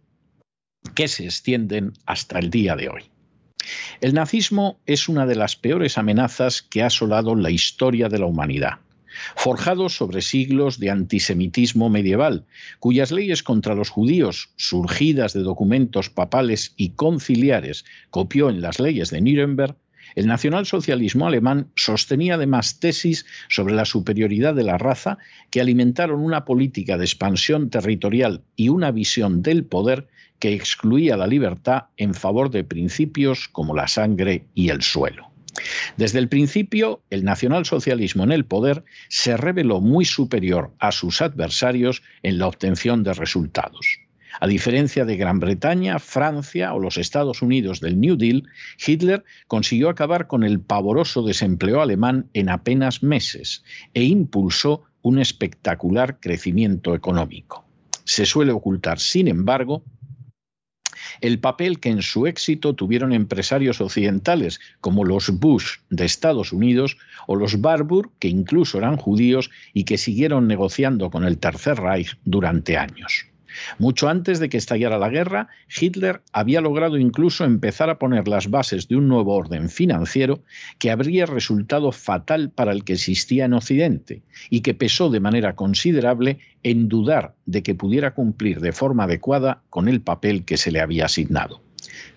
que 0.94 1.08
se 1.08 1.24
extienden 1.24 1.92
hasta 2.06 2.38
el 2.38 2.50
día 2.50 2.76
de 2.76 2.88
hoy. 2.88 3.02
El 4.00 4.14
nazismo 4.14 4.80
es 4.86 5.08
una 5.08 5.26
de 5.26 5.34
las 5.34 5.56
peores 5.56 5.98
amenazas 5.98 6.62
que 6.62 6.82
ha 6.82 6.86
asolado 6.86 7.34
la 7.34 7.50
historia 7.50 8.08
de 8.08 8.18
la 8.18 8.26
humanidad 8.26 8.78
forjado 9.36 9.88
sobre 9.88 10.22
siglos 10.22 10.78
de 10.78 10.90
antisemitismo 10.90 11.90
medieval, 11.90 12.46
cuyas 12.78 13.12
leyes 13.12 13.42
contra 13.42 13.74
los 13.74 13.88
judíos, 13.88 14.50
surgidas 14.56 15.32
de 15.32 15.40
documentos 15.40 16.10
papales 16.10 16.74
y 16.76 16.90
conciliares, 16.90 17.84
copió 18.10 18.50
en 18.50 18.60
las 18.60 18.80
leyes 18.80 19.10
de 19.10 19.20
Nuremberg, 19.20 19.76
el 20.16 20.26
nacionalsocialismo 20.26 21.26
alemán 21.26 21.70
sostenía 21.76 22.34
además 22.34 22.80
tesis 22.80 23.26
sobre 23.48 23.74
la 23.74 23.84
superioridad 23.84 24.54
de 24.54 24.64
la 24.64 24.78
raza 24.78 25.18
que 25.50 25.60
alimentaron 25.60 26.20
una 26.20 26.44
política 26.44 26.98
de 26.98 27.04
expansión 27.04 27.70
territorial 27.70 28.42
y 28.56 28.70
una 28.70 28.90
visión 28.90 29.42
del 29.42 29.64
poder 29.64 30.08
que 30.38 30.54
excluía 30.54 31.16
la 31.16 31.26
libertad 31.26 31.84
en 31.96 32.14
favor 32.14 32.50
de 32.50 32.64
principios 32.64 33.48
como 33.48 33.74
la 33.74 33.88
sangre 33.88 34.46
y 34.54 34.70
el 34.70 34.82
suelo. 34.82 35.29
Desde 35.96 36.18
el 36.18 36.28
principio, 36.28 37.02
el 37.10 37.24
nacionalsocialismo 37.24 38.24
en 38.24 38.32
el 38.32 38.44
poder 38.44 38.84
se 39.08 39.36
reveló 39.36 39.80
muy 39.80 40.04
superior 40.04 40.72
a 40.78 40.92
sus 40.92 41.22
adversarios 41.22 42.02
en 42.22 42.38
la 42.38 42.46
obtención 42.46 43.02
de 43.02 43.14
resultados. 43.14 44.00
A 44.38 44.46
diferencia 44.46 45.04
de 45.04 45.16
Gran 45.16 45.40
Bretaña, 45.40 45.98
Francia 45.98 46.72
o 46.72 46.78
los 46.78 46.98
Estados 46.98 47.42
Unidos 47.42 47.80
del 47.80 47.98
New 47.98 48.16
Deal, 48.16 48.44
Hitler 48.84 49.24
consiguió 49.48 49.88
acabar 49.88 50.28
con 50.28 50.44
el 50.44 50.60
pavoroso 50.60 51.22
desempleo 51.22 51.80
alemán 51.80 52.28
en 52.32 52.48
apenas 52.48 53.02
meses 53.02 53.64
e 53.92 54.04
impulsó 54.04 54.84
un 55.02 55.18
espectacular 55.18 56.20
crecimiento 56.20 56.94
económico. 56.94 57.64
Se 58.04 58.24
suele 58.24 58.52
ocultar, 58.52 58.98
sin 58.98 59.28
embargo, 59.28 59.82
el 61.20 61.38
papel 61.38 61.80
que 61.80 61.90
en 61.90 62.02
su 62.02 62.26
éxito 62.26 62.74
tuvieron 62.74 63.12
empresarios 63.12 63.80
occidentales 63.80 64.60
como 64.80 65.04
los 65.04 65.30
Bush 65.30 65.78
de 65.90 66.04
Estados 66.04 66.52
Unidos 66.52 66.96
o 67.26 67.36
los 67.36 67.60
Barbour, 67.60 68.10
que 68.18 68.28
incluso 68.28 68.78
eran 68.78 68.96
judíos 68.96 69.50
y 69.72 69.84
que 69.84 69.98
siguieron 69.98 70.48
negociando 70.48 71.10
con 71.10 71.24
el 71.24 71.38
Tercer 71.38 71.76
Reich 71.76 72.16
durante 72.24 72.76
años. 72.76 73.29
Mucho 73.78 74.08
antes 74.08 74.38
de 74.38 74.48
que 74.48 74.56
estallara 74.56 74.98
la 74.98 75.08
guerra, 75.08 75.48
Hitler 75.80 76.22
había 76.32 76.60
logrado 76.60 76.98
incluso 76.98 77.44
empezar 77.44 77.90
a 77.90 77.98
poner 77.98 78.28
las 78.28 78.50
bases 78.50 78.88
de 78.88 78.96
un 78.96 79.08
nuevo 79.08 79.34
orden 79.34 79.68
financiero 79.68 80.42
que 80.78 80.90
habría 80.90 81.26
resultado 81.26 81.92
fatal 81.92 82.50
para 82.50 82.72
el 82.72 82.84
que 82.84 82.94
existía 82.94 83.44
en 83.44 83.54
Occidente 83.54 84.22
y 84.50 84.60
que 84.60 84.74
pesó 84.74 85.10
de 85.10 85.20
manera 85.20 85.56
considerable 85.56 86.38
en 86.62 86.88
dudar 86.88 87.34
de 87.46 87.62
que 87.62 87.74
pudiera 87.74 88.14
cumplir 88.14 88.60
de 88.60 88.72
forma 88.72 89.04
adecuada 89.04 89.62
con 89.70 89.88
el 89.88 90.00
papel 90.00 90.44
que 90.44 90.56
se 90.56 90.70
le 90.70 90.80
había 90.80 91.06
asignado 91.06 91.62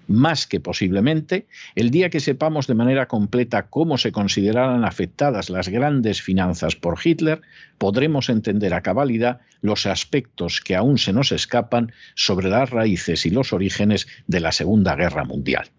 más 0.08 0.48
que 0.48 0.60
posiblemente, 0.60 1.48
el 1.76 1.90
día 1.92 2.10
que 2.10 2.20
sepamos 2.20 2.68
de 2.68 2.76
manera 2.76 3.08
completa 3.08 3.68
cómo 3.68 3.98
se 3.98 4.12
consideraran 4.12 4.86
afectadas 4.86 5.50
las 5.50 5.70
grandes 5.70 6.22
finanzas 6.22 6.76
por 6.76 6.98
Hitler, 7.04 7.42
podremos 7.78 8.30
entender 8.30 8.74
a 8.74 8.82
cabalidad 8.82 9.42
los 9.62 9.86
aspectos 9.86 10.62
que 10.62 10.76
aún 10.76 10.98
se 10.98 11.14
nos 11.14 11.32
escapan 11.32 11.92
sobre 12.16 12.50
las 12.50 12.70
raíces 12.70 13.26
y 13.26 13.30
los 13.30 13.54
orígenes 13.54 14.08
de 14.28 14.40
la 14.40 14.52
Segunda 14.52 14.96
Guerra 14.96 15.24
Mundial. 15.24 15.70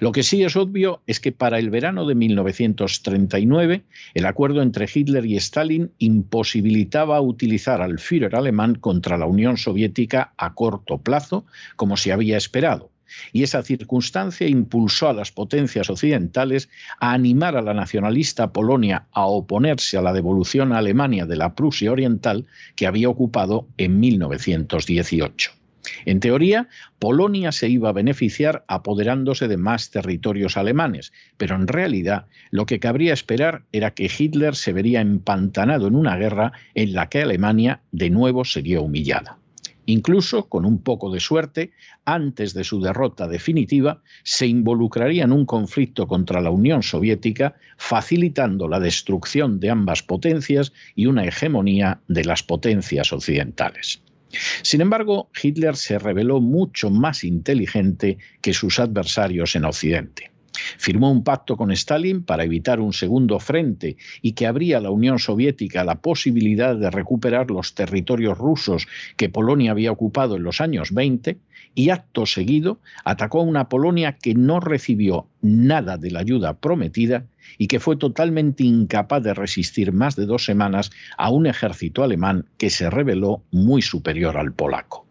Lo 0.00 0.12
que 0.12 0.22
sí 0.22 0.42
es 0.42 0.56
obvio 0.56 1.02
es 1.06 1.20
que 1.20 1.32
para 1.32 1.58
el 1.58 1.70
verano 1.70 2.06
de 2.06 2.14
1939 2.14 3.82
el 4.14 4.26
acuerdo 4.26 4.62
entre 4.62 4.88
Hitler 4.92 5.26
y 5.26 5.36
Stalin 5.36 5.90
imposibilitaba 5.98 7.20
utilizar 7.20 7.82
al 7.82 7.98
Führer 7.98 8.34
alemán 8.34 8.76
contra 8.76 9.18
la 9.18 9.26
Unión 9.26 9.56
Soviética 9.56 10.32
a 10.36 10.54
corto 10.54 10.98
plazo, 10.98 11.44
como 11.76 11.96
se 11.96 12.12
había 12.12 12.36
esperado, 12.36 12.90
y 13.32 13.42
esa 13.42 13.62
circunstancia 13.62 14.46
impulsó 14.46 15.08
a 15.08 15.12
las 15.12 15.32
potencias 15.32 15.90
occidentales 15.90 16.68
a 17.00 17.12
animar 17.12 17.56
a 17.56 17.62
la 17.62 17.74
nacionalista 17.74 18.52
Polonia 18.52 19.06
a 19.12 19.26
oponerse 19.26 19.96
a 19.96 20.02
la 20.02 20.12
devolución 20.12 20.72
a 20.72 20.78
Alemania 20.78 21.26
de 21.26 21.36
la 21.36 21.54
Prusia 21.54 21.92
Oriental 21.92 22.46
que 22.76 22.86
había 22.86 23.08
ocupado 23.08 23.68
en 23.76 24.00
1918. 24.00 25.52
En 26.06 26.20
teoría, 26.20 26.68
Polonia 26.98 27.52
se 27.52 27.68
iba 27.68 27.90
a 27.90 27.92
beneficiar 27.92 28.64
apoderándose 28.68 29.48
de 29.48 29.56
más 29.56 29.90
territorios 29.90 30.56
alemanes, 30.56 31.12
pero 31.36 31.56
en 31.56 31.68
realidad 31.68 32.26
lo 32.50 32.66
que 32.66 32.80
cabría 32.80 33.12
esperar 33.12 33.64
era 33.72 33.92
que 33.92 34.10
Hitler 34.16 34.54
se 34.54 34.72
vería 34.72 35.00
empantanado 35.00 35.86
en 35.86 35.94
una 35.94 36.16
guerra 36.16 36.52
en 36.74 36.94
la 36.94 37.08
que 37.08 37.22
Alemania 37.22 37.80
de 37.92 38.10
nuevo 38.10 38.44
sería 38.44 38.80
humillada. 38.80 39.38
Incluso, 39.86 40.48
con 40.48 40.64
un 40.64 40.82
poco 40.82 41.12
de 41.12 41.20
suerte, 41.20 41.72
antes 42.04 42.54
de 42.54 42.64
su 42.64 42.80
derrota 42.80 43.28
definitiva, 43.28 44.02
se 44.22 44.46
involucraría 44.46 45.24
en 45.24 45.32
un 45.32 45.44
conflicto 45.44 46.06
contra 46.06 46.40
la 46.40 46.50
Unión 46.50 46.82
Soviética, 46.82 47.54
facilitando 47.76 48.66
la 48.68 48.80
destrucción 48.80 49.60
de 49.60 49.70
ambas 49.70 50.02
potencias 50.02 50.72
y 50.94 51.06
una 51.06 51.24
hegemonía 51.24 52.00
de 52.08 52.24
las 52.24 52.42
potencias 52.42 53.12
occidentales. 53.12 54.00
Sin 54.62 54.80
embargo, 54.80 55.30
Hitler 55.40 55.76
se 55.76 55.98
reveló 55.98 56.40
mucho 56.40 56.90
más 56.90 57.22
inteligente 57.22 58.18
que 58.40 58.52
sus 58.52 58.80
adversarios 58.80 59.54
en 59.54 59.64
Occidente. 59.64 60.33
Firmó 60.78 61.10
un 61.10 61.24
pacto 61.24 61.56
con 61.56 61.70
Stalin 61.72 62.22
para 62.22 62.44
evitar 62.44 62.80
un 62.80 62.92
segundo 62.92 63.38
frente 63.38 63.96
y 64.22 64.32
que 64.32 64.46
abría 64.46 64.78
a 64.78 64.80
la 64.80 64.90
Unión 64.90 65.18
Soviética 65.18 65.84
la 65.84 66.00
posibilidad 66.00 66.76
de 66.76 66.90
recuperar 66.90 67.50
los 67.50 67.74
territorios 67.74 68.38
rusos 68.38 68.86
que 69.16 69.28
Polonia 69.28 69.72
había 69.72 69.92
ocupado 69.92 70.36
en 70.36 70.42
los 70.42 70.60
años 70.60 70.92
20 70.92 71.38
y 71.74 71.90
acto 71.90 72.26
seguido 72.26 72.80
atacó 73.04 73.40
a 73.40 73.44
una 73.44 73.68
Polonia 73.68 74.12
que 74.12 74.34
no 74.34 74.60
recibió 74.60 75.26
nada 75.42 75.96
de 75.96 76.10
la 76.10 76.20
ayuda 76.20 76.54
prometida 76.54 77.26
y 77.58 77.66
que 77.66 77.80
fue 77.80 77.96
totalmente 77.96 78.64
incapaz 78.64 79.22
de 79.22 79.34
resistir 79.34 79.92
más 79.92 80.16
de 80.16 80.26
dos 80.26 80.44
semanas 80.44 80.90
a 81.18 81.30
un 81.30 81.46
ejército 81.46 82.02
alemán 82.02 82.46
que 82.58 82.70
se 82.70 82.90
reveló 82.90 83.42
muy 83.50 83.82
superior 83.82 84.36
al 84.36 84.52
polaco. 84.52 85.03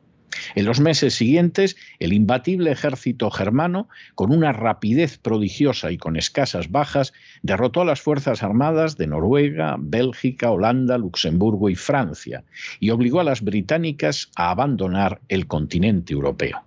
En 0.55 0.65
los 0.65 0.79
meses 0.79 1.15
siguientes, 1.15 1.75
el 1.99 2.13
imbatible 2.13 2.71
ejército 2.71 3.31
germano, 3.31 3.89
con 4.15 4.31
una 4.31 4.53
rapidez 4.53 5.17
prodigiosa 5.17 5.91
y 5.91 5.97
con 5.97 6.15
escasas 6.15 6.71
bajas, 6.71 7.13
derrotó 7.41 7.81
a 7.81 7.85
las 7.85 8.01
Fuerzas 8.01 8.43
Armadas 8.43 8.97
de 8.97 9.07
Noruega, 9.07 9.75
Bélgica, 9.79 10.51
Holanda, 10.51 10.97
Luxemburgo 10.97 11.69
y 11.69 11.75
Francia, 11.75 12.43
y 12.79 12.91
obligó 12.91 13.19
a 13.19 13.23
las 13.23 13.41
británicas 13.41 14.29
a 14.35 14.51
abandonar 14.51 15.21
el 15.27 15.47
continente 15.47 16.13
europeo. 16.13 16.63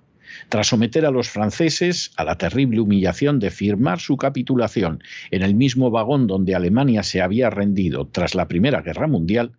Tras 0.49 0.69
someter 0.69 1.07
a 1.07 1.11
los 1.11 1.28
franceses 1.28 2.11
a 2.16 2.25
la 2.25 2.37
terrible 2.37 2.81
humillación 2.81 3.38
de 3.38 3.50
firmar 3.50 4.00
su 4.00 4.16
capitulación 4.16 5.02
en 5.31 5.43
el 5.43 5.55
mismo 5.55 5.90
vagón 5.90 6.26
donde 6.26 6.55
Alemania 6.55 7.02
se 7.02 7.23
había 7.23 7.50
rendido 7.50 8.07
tras 8.07 8.35
la 8.35 8.49
Primera 8.49 8.83
Guerra 8.83 9.07
Mundial, 9.07 9.52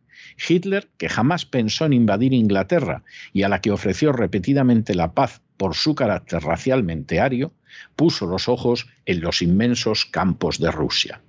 Hitler, 0.48 0.90
que 0.98 1.10
jamás 1.10 1.46
pensó 1.46 1.86
en 1.86 1.94
invadir 1.94 2.34
Inglaterra 2.34 3.04
y 3.34 3.44
a 3.44 3.50
la 3.50 3.62
que 3.62 3.72
ofreció 3.72 4.12
repetidamente 4.12 4.96
la 4.96 5.14
paz 5.14 5.42
por 5.58 5.76
su 5.76 5.96
carácter 5.96 6.44
racialmente 6.44 7.20
ario, 7.20 7.54
puso 7.96 8.26
los 8.28 8.48
ojos 8.48 8.88
en 9.06 9.22
los 9.22 9.42
inmensos 9.42 10.06
campos 10.06 10.60
de 10.60 10.72
Rusia. 10.72 11.22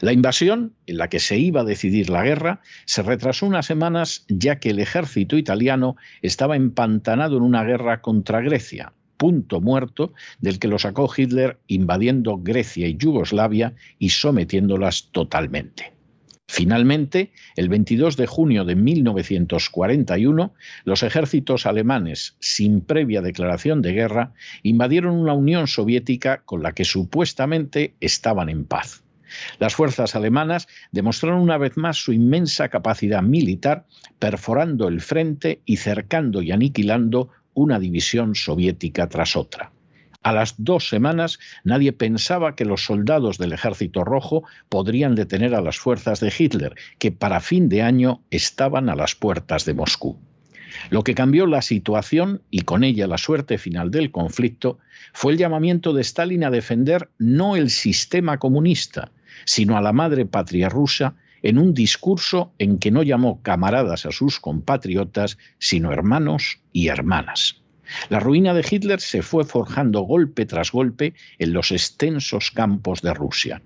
La 0.00 0.12
invasión, 0.12 0.74
en 0.86 0.98
la 0.98 1.08
que 1.08 1.20
se 1.20 1.38
iba 1.38 1.60
a 1.60 1.64
decidir 1.64 2.10
la 2.10 2.22
guerra, 2.22 2.60
se 2.86 3.02
retrasó 3.02 3.46
unas 3.46 3.66
semanas 3.66 4.24
ya 4.28 4.58
que 4.58 4.70
el 4.70 4.78
ejército 4.78 5.36
italiano 5.36 5.96
estaba 6.22 6.56
empantanado 6.56 7.36
en 7.36 7.42
una 7.42 7.64
guerra 7.64 8.00
contra 8.00 8.40
Grecia, 8.40 8.92
punto 9.16 9.60
muerto 9.60 10.12
del 10.40 10.58
que 10.58 10.68
lo 10.68 10.78
sacó 10.78 11.10
Hitler 11.14 11.58
invadiendo 11.66 12.38
Grecia 12.38 12.86
y 12.86 12.96
Yugoslavia 12.96 13.74
y 13.98 14.10
sometiéndolas 14.10 15.10
totalmente. 15.12 15.97
Finalmente, 16.50 17.30
el 17.56 17.68
22 17.68 18.16
de 18.16 18.26
junio 18.26 18.64
de 18.64 18.74
1941, 18.74 20.54
los 20.84 21.02
ejércitos 21.02 21.66
alemanes, 21.66 22.36
sin 22.40 22.80
previa 22.80 23.20
declaración 23.20 23.82
de 23.82 23.92
guerra, 23.92 24.32
invadieron 24.62 25.14
una 25.14 25.34
Unión 25.34 25.66
Soviética 25.66 26.40
con 26.46 26.62
la 26.62 26.72
que 26.72 26.86
supuestamente 26.86 27.94
estaban 28.00 28.48
en 28.48 28.64
paz. 28.64 29.04
Las 29.58 29.74
fuerzas 29.74 30.16
alemanas 30.16 30.68
demostraron 30.90 31.40
una 31.40 31.58
vez 31.58 31.76
más 31.76 31.98
su 31.98 32.14
inmensa 32.14 32.70
capacidad 32.70 33.22
militar, 33.22 33.84
perforando 34.18 34.88
el 34.88 35.02
frente 35.02 35.60
y 35.66 35.76
cercando 35.76 36.40
y 36.40 36.50
aniquilando 36.50 37.28
una 37.52 37.78
división 37.78 38.34
soviética 38.34 39.06
tras 39.06 39.36
otra. 39.36 39.70
A 40.22 40.32
las 40.32 40.54
dos 40.58 40.88
semanas 40.88 41.38
nadie 41.64 41.92
pensaba 41.92 42.56
que 42.56 42.64
los 42.64 42.84
soldados 42.84 43.38
del 43.38 43.52
Ejército 43.52 44.04
Rojo 44.04 44.42
podrían 44.68 45.14
detener 45.14 45.54
a 45.54 45.60
las 45.60 45.78
fuerzas 45.78 46.20
de 46.20 46.32
Hitler, 46.36 46.74
que 46.98 47.12
para 47.12 47.40
fin 47.40 47.68
de 47.68 47.82
año 47.82 48.22
estaban 48.30 48.88
a 48.88 48.96
las 48.96 49.14
puertas 49.14 49.64
de 49.64 49.74
Moscú. 49.74 50.18
Lo 50.90 51.02
que 51.02 51.14
cambió 51.14 51.46
la 51.46 51.62
situación 51.62 52.42
y 52.50 52.62
con 52.62 52.84
ella 52.84 53.06
la 53.06 53.18
suerte 53.18 53.58
final 53.58 53.90
del 53.90 54.10
conflicto 54.10 54.78
fue 55.12 55.32
el 55.32 55.38
llamamiento 55.38 55.92
de 55.92 56.02
Stalin 56.02 56.44
a 56.44 56.50
defender 56.50 57.10
no 57.18 57.56
el 57.56 57.70
sistema 57.70 58.38
comunista, 58.38 59.12
sino 59.44 59.76
a 59.76 59.80
la 59.80 59.92
madre 59.92 60.26
patria 60.26 60.68
rusa 60.68 61.14
en 61.42 61.58
un 61.58 61.72
discurso 61.72 62.52
en 62.58 62.78
que 62.78 62.90
no 62.90 63.02
llamó 63.02 63.40
camaradas 63.42 64.06
a 64.06 64.12
sus 64.12 64.40
compatriotas, 64.40 65.38
sino 65.58 65.92
hermanos 65.92 66.60
y 66.72 66.88
hermanas. 66.88 67.62
La 68.08 68.20
ruina 68.20 68.54
de 68.54 68.66
Hitler 68.68 69.00
se 69.00 69.22
fue 69.22 69.44
forjando 69.44 70.02
golpe 70.02 70.46
tras 70.46 70.72
golpe 70.72 71.14
en 71.38 71.52
los 71.52 71.72
extensos 71.72 72.50
campos 72.50 73.02
de 73.02 73.14
Rusia. 73.14 73.62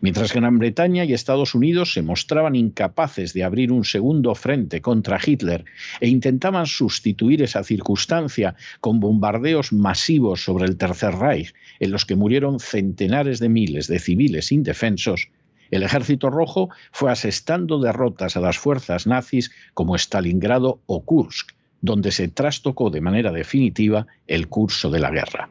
Mientras 0.00 0.32
Gran 0.32 0.58
Bretaña 0.58 1.04
y 1.04 1.12
Estados 1.12 1.54
Unidos 1.54 1.92
se 1.92 2.02
mostraban 2.02 2.56
incapaces 2.56 3.32
de 3.34 3.44
abrir 3.44 3.70
un 3.70 3.84
segundo 3.84 4.34
frente 4.34 4.80
contra 4.80 5.20
Hitler 5.24 5.64
e 6.00 6.08
intentaban 6.08 6.66
sustituir 6.66 7.40
esa 7.40 7.62
circunstancia 7.62 8.56
con 8.80 8.98
bombardeos 8.98 9.72
masivos 9.72 10.42
sobre 10.42 10.64
el 10.64 10.76
Tercer 10.76 11.14
Reich, 11.14 11.54
en 11.78 11.92
los 11.92 12.04
que 12.04 12.16
murieron 12.16 12.58
centenares 12.58 13.38
de 13.38 13.48
miles 13.48 13.86
de 13.86 14.00
civiles 14.00 14.50
indefensos, 14.50 15.28
el 15.72 15.82
Ejército 15.82 16.28
Rojo 16.28 16.68
fue 16.92 17.10
asestando 17.10 17.80
derrotas 17.80 18.36
a 18.36 18.40
las 18.40 18.58
fuerzas 18.58 19.06
nazis 19.06 19.50
como 19.72 19.96
Stalingrado 19.96 20.82
o 20.84 21.02
Kursk, 21.02 21.52
donde 21.82 22.10
se 22.12 22.28
trastocó 22.28 22.88
de 22.88 23.00
manera 23.02 23.30
definitiva 23.32 24.06
el 24.26 24.48
curso 24.48 24.90
de 24.90 25.00
la 25.00 25.10
guerra. 25.10 25.50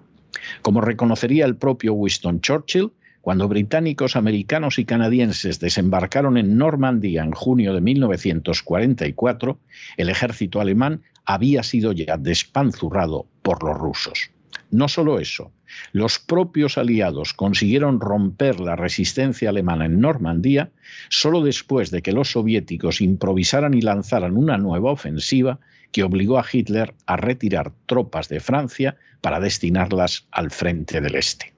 Como 0.62 0.82
reconocería 0.82 1.46
el 1.46 1.58
propio 1.58 1.94
Winston 1.94 2.42
Churchill, 2.42 2.92
cuando 3.22 3.48
británicos, 3.48 4.16
americanos 4.16 4.80
y 4.80 4.86
canadienses 4.86 5.60
desembarcaron 5.60 6.38
en 6.38 6.58
Normandía 6.58 7.22
en 7.22 7.34
junio 7.34 7.76
de 7.76 7.82
1944, 7.82 9.60
el 9.98 10.10
ejército 10.10 10.60
alemán 10.60 11.04
había 11.26 11.62
sido 11.62 11.92
ya 11.92 12.18
despanzurrado 12.18 13.28
por 13.44 13.64
los 13.64 13.78
rusos. 13.78 14.32
No 14.72 14.88
solo 14.88 15.20
eso, 15.20 15.52
los 15.92 16.18
propios 16.18 16.78
aliados 16.78 17.34
consiguieron 17.34 18.00
romper 18.00 18.62
la 18.62 18.78
resistencia 18.78 19.50
alemana 19.50 19.86
en 19.86 20.00
Normandía 20.00 20.72
solo 21.10 21.42
después 21.42 21.92
de 21.92 22.02
que 22.02 22.14
los 22.14 22.32
soviéticos 22.32 23.02
improvisaran 23.02 23.74
y 23.74 23.82
lanzaran 23.82 24.38
una 24.38 24.58
nueva 24.58 24.92
ofensiva 24.92 25.60
que 25.92 26.04
obligó 26.04 26.40
a 26.40 26.46
Hitler 26.50 26.96
a 27.06 27.18
retirar 27.18 27.74
tropas 27.86 28.30
de 28.30 28.40
Francia 28.40 28.96
para 29.20 29.42
destinarlas 29.42 30.26
al 30.32 30.52
frente 30.52 31.02
del 31.02 31.16
Este. 31.16 31.54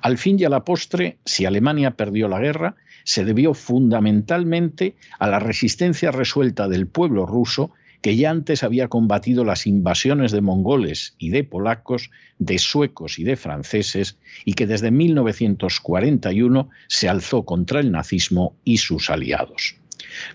Al 0.00 0.16
fin 0.16 0.38
y 0.40 0.44
a 0.44 0.48
la 0.48 0.64
postre, 0.64 1.18
si 1.26 1.44
Alemania 1.44 1.92
perdió 1.92 2.28
la 2.28 2.40
guerra, 2.40 2.76
se 3.04 3.26
debió 3.26 3.52
fundamentalmente 3.52 4.96
a 5.18 5.28
la 5.28 5.38
resistencia 5.38 6.10
resuelta 6.10 6.66
del 6.66 6.86
pueblo 6.86 7.26
ruso 7.26 7.72
que 8.00 8.16
ya 8.16 8.30
antes 8.30 8.62
había 8.62 8.88
combatido 8.88 9.44
las 9.44 9.66
invasiones 9.66 10.32
de 10.32 10.40
mongoles 10.40 11.14
y 11.18 11.30
de 11.30 11.44
polacos, 11.44 12.10
de 12.38 12.58
suecos 12.58 13.18
y 13.18 13.24
de 13.24 13.36
franceses, 13.36 14.18
y 14.44 14.54
que 14.54 14.66
desde 14.66 14.90
1941 14.90 16.70
se 16.86 17.08
alzó 17.08 17.44
contra 17.44 17.80
el 17.80 17.90
nazismo 17.90 18.54
y 18.64 18.78
sus 18.78 19.10
aliados. 19.10 19.76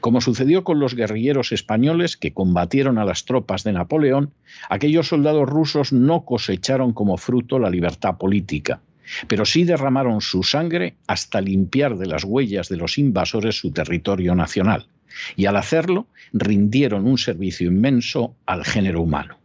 Como 0.01 0.21
sucedió 0.21 0.63
con 0.63 0.79
los 0.79 0.95
guerrilleros 0.95 1.51
españoles 1.51 2.17
que 2.17 2.33
combatieron 2.33 2.97
a 2.97 3.05
las 3.05 3.25
tropas 3.25 3.63
de 3.63 3.73
Napoleón, 3.73 4.33
aquellos 4.69 5.07
soldados 5.07 5.49
rusos 5.49 5.93
no 5.93 6.25
cosecharon 6.25 6.93
como 6.93 7.17
fruto 7.17 7.59
la 7.59 7.69
libertad 7.69 8.17
política, 8.17 8.81
pero 9.27 9.45
sí 9.45 9.63
derramaron 9.63 10.21
su 10.21 10.43
sangre 10.43 10.95
hasta 11.07 11.41
limpiar 11.41 11.97
de 11.97 12.07
las 12.07 12.23
huellas 12.23 12.69
de 12.69 12.77
los 12.77 12.97
invasores 12.97 13.57
su 13.57 13.71
territorio 13.71 14.35
nacional, 14.35 14.87
y 15.35 15.45
al 15.45 15.55
hacerlo 15.55 16.07
rindieron 16.31 17.05
un 17.05 17.17
servicio 17.17 17.67
inmenso 17.67 18.35
al 18.45 18.65
género 18.65 19.01
humano. 19.01 19.37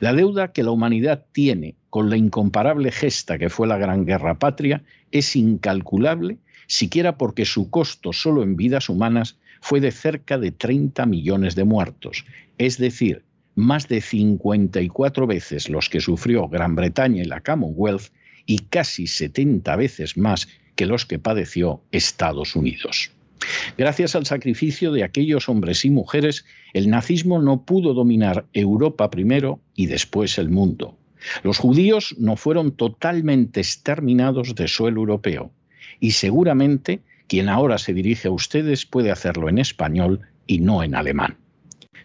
La 0.00 0.12
deuda 0.12 0.52
que 0.52 0.62
la 0.62 0.70
humanidad 0.70 1.24
tiene 1.32 1.76
con 1.90 2.10
la 2.10 2.16
incomparable 2.16 2.90
gesta 2.90 3.38
que 3.38 3.48
fue 3.48 3.66
la 3.66 3.78
Gran 3.78 4.04
Guerra 4.04 4.38
Patria 4.38 4.82
es 5.10 5.36
incalculable, 5.36 6.38
siquiera 6.66 7.16
porque 7.16 7.44
su 7.44 7.70
costo 7.70 8.12
solo 8.12 8.42
en 8.42 8.56
vidas 8.56 8.88
humanas 8.88 9.38
fue 9.60 9.80
de 9.80 9.90
cerca 9.90 10.38
de 10.38 10.50
30 10.50 11.06
millones 11.06 11.54
de 11.54 11.64
muertos, 11.64 12.24
es 12.58 12.78
decir, 12.78 13.24
más 13.54 13.88
de 13.88 14.00
54 14.00 15.26
veces 15.26 15.68
los 15.68 15.88
que 15.88 16.00
sufrió 16.00 16.48
Gran 16.48 16.76
Bretaña 16.76 17.22
y 17.22 17.26
la 17.26 17.40
Commonwealth 17.40 18.12
y 18.48 18.60
casi 18.60 19.06
70 19.06 19.76
veces 19.76 20.16
más 20.16 20.48
que 20.74 20.86
los 20.86 21.04
que 21.04 21.18
padeció 21.18 21.82
Estados 21.92 22.56
Unidos. 22.56 23.12
Gracias 23.76 24.16
al 24.16 24.26
sacrificio 24.26 24.90
de 24.90 25.04
aquellos 25.04 25.48
hombres 25.48 25.84
y 25.84 25.90
mujeres, 25.90 26.46
el 26.72 26.88
nazismo 26.88 27.40
no 27.40 27.64
pudo 27.64 27.92
dominar 27.94 28.46
Europa 28.54 29.10
primero 29.10 29.60
y 29.76 29.86
después 29.86 30.38
el 30.38 30.48
mundo. 30.48 30.96
Los 31.42 31.58
judíos 31.58 32.16
no 32.18 32.36
fueron 32.36 32.72
totalmente 32.72 33.60
exterminados 33.60 34.54
de 34.54 34.66
suelo 34.66 35.00
europeo 35.00 35.52
y 36.00 36.12
seguramente 36.12 37.02
quien 37.26 37.50
ahora 37.50 37.76
se 37.76 37.92
dirige 37.92 38.28
a 38.28 38.32
ustedes 38.32 38.86
puede 38.86 39.10
hacerlo 39.10 39.50
en 39.50 39.58
español 39.58 40.22
y 40.46 40.60
no 40.60 40.82
en 40.82 40.94
alemán. 40.94 41.36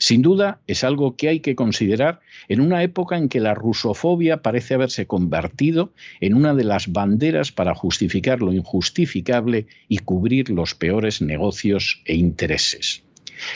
Sin 0.04 0.22
duda, 0.22 0.60
es 0.68 0.84
algo 0.84 1.16
que 1.16 1.30
hay 1.30 1.39
que 1.39 1.56
considerar 1.56 2.20
en 2.50 2.60
una 2.60 2.84
época 2.84 3.18
en 3.18 3.30
que 3.30 3.39
la 3.39 3.54
rusofobia 3.54 4.42
parece 4.42 4.74
haberse 4.74 5.08
convertido 5.08 5.94
en 6.20 6.34
una 6.34 6.54
de 6.54 6.66
las 6.66 6.92
banderas 6.92 7.54
para 7.54 7.74
justificar 7.74 8.42
lo 8.42 8.52
injustificable 8.52 9.66
y 9.88 10.00
cubrir 10.00 10.50
los 10.50 10.76
peores 10.76 11.22
negocios 11.22 12.02
e 12.04 12.16
intereses. 12.16 13.06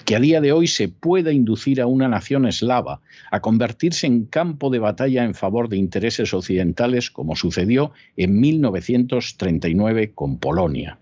Que 0.05 0.15
a 0.15 0.21
día 0.21 0.39
de 0.39 0.53
hoy 0.53 0.67
se 0.67 0.87
pueda 0.87 1.33
inducir 1.33 1.81
a 1.81 1.87
una 1.87 2.07
nación 2.07 2.47
eslava 2.47 3.01
a 3.29 3.41
convertirse 3.41 4.07
en 4.07 4.23
campo 4.23 4.69
de 4.69 4.79
batalla 4.79 5.25
en 5.25 5.33
favor 5.33 5.67
de 5.67 5.75
intereses 5.75 6.33
occidentales 6.33 7.11
como 7.11 7.35
sucedió 7.35 7.91
en 8.15 8.39
1939 8.39 10.13
con 10.15 10.37
Polonia 10.37 10.97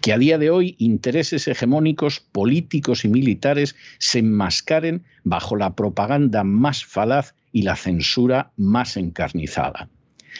que 0.00 0.12
a 0.12 0.18
día 0.18 0.38
de 0.38 0.50
hoy 0.50 0.76
intereses 0.78 1.48
hegemónicos 1.48 2.20
políticos 2.20 3.04
y 3.04 3.08
militares 3.08 3.76
se 3.98 4.20
enmascaren 4.20 5.04
bajo 5.24 5.56
la 5.56 5.74
propaganda 5.74 6.44
más 6.44 6.84
falaz 6.84 7.34
y 7.52 7.62
la 7.62 7.76
censura 7.76 8.52
más 8.56 8.96
encarnizada. 8.96 9.88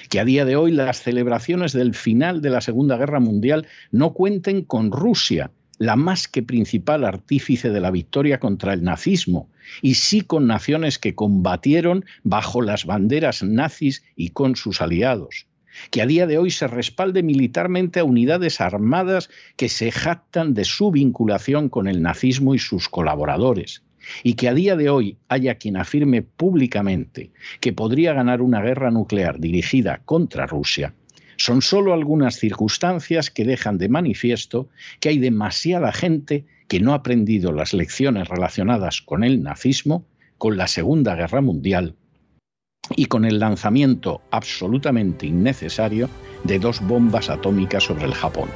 Que 0.08 0.20
a 0.20 0.24
día 0.24 0.44
de 0.44 0.56
hoy 0.56 0.72
las 0.72 1.02
celebraciones 1.02 1.72
del 1.72 1.94
final 1.94 2.42
de 2.42 2.50
la 2.50 2.60
Segunda 2.60 2.96
Guerra 2.96 3.20
Mundial 3.20 3.66
no 3.90 4.12
cuenten 4.12 4.62
con 4.62 4.92
Rusia, 4.92 5.50
la 5.78 5.96
más 5.96 6.28
que 6.28 6.42
principal 6.42 7.04
artífice 7.04 7.70
de 7.70 7.80
la 7.80 7.90
victoria 7.90 8.38
contra 8.38 8.72
el 8.72 8.84
nazismo, 8.84 9.48
y 9.82 9.94
sí 9.94 10.20
con 10.20 10.46
naciones 10.46 10.98
que 10.98 11.14
combatieron 11.14 12.04
bajo 12.22 12.62
las 12.62 12.84
banderas 12.84 13.42
nazis 13.42 14.04
y 14.14 14.30
con 14.30 14.56
sus 14.56 14.80
aliados 14.80 15.46
que 15.90 16.02
a 16.02 16.06
día 16.06 16.26
de 16.26 16.38
hoy 16.38 16.50
se 16.50 16.66
respalde 16.66 17.22
militarmente 17.22 18.00
a 18.00 18.04
unidades 18.04 18.60
armadas 18.60 19.30
que 19.56 19.68
se 19.68 19.90
jactan 19.90 20.54
de 20.54 20.64
su 20.64 20.90
vinculación 20.90 21.68
con 21.68 21.88
el 21.88 22.02
nazismo 22.02 22.54
y 22.54 22.58
sus 22.58 22.88
colaboradores, 22.88 23.82
y 24.22 24.34
que 24.34 24.48
a 24.48 24.54
día 24.54 24.76
de 24.76 24.90
hoy 24.90 25.18
haya 25.28 25.56
quien 25.56 25.76
afirme 25.76 26.22
públicamente 26.22 27.30
que 27.60 27.72
podría 27.72 28.12
ganar 28.12 28.42
una 28.42 28.60
guerra 28.62 28.90
nuclear 28.90 29.38
dirigida 29.40 30.02
contra 30.04 30.46
Rusia, 30.46 30.94
son 31.36 31.62
solo 31.62 31.94
algunas 31.94 32.36
circunstancias 32.36 33.30
que 33.30 33.46
dejan 33.46 33.78
de 33.78 33.88
manifiesto 33.88 34.68
que 35.00 35.08
hay 35.08 35.18
demasiada 35.18 35.90
gente 35.90 36.44
que 36.68 36.80
no 36.80 36.92
ha 36.92 36.96
aprendido 36.96 37.50
las 37.50 37.72
lecciones 37.72 38.28
relacionadas 38.28 39.00
con 39.00 39.24
el 39.24 39.42
nazismo, 39.42 40.04
con 40.36 40.56
la 40.56 40.66
Segunda 40.66 41.16
Guerra 41.16 41.40
Mundial 41.40 41.96
y 42.96 43.06
con 43.06 43.24
el 43.24 43.38
lanzamiento 43.38 44.20
absolutamente 44.30 45.26
innecesario 45.26 46.08
de 46.44 46.58
dos 46.58 46.80
bombas 46.80 47.30
atómicas 47.30 47.84
sobre 47.84 48.06
el 48.06 48.14
Japón. 48.14 48.48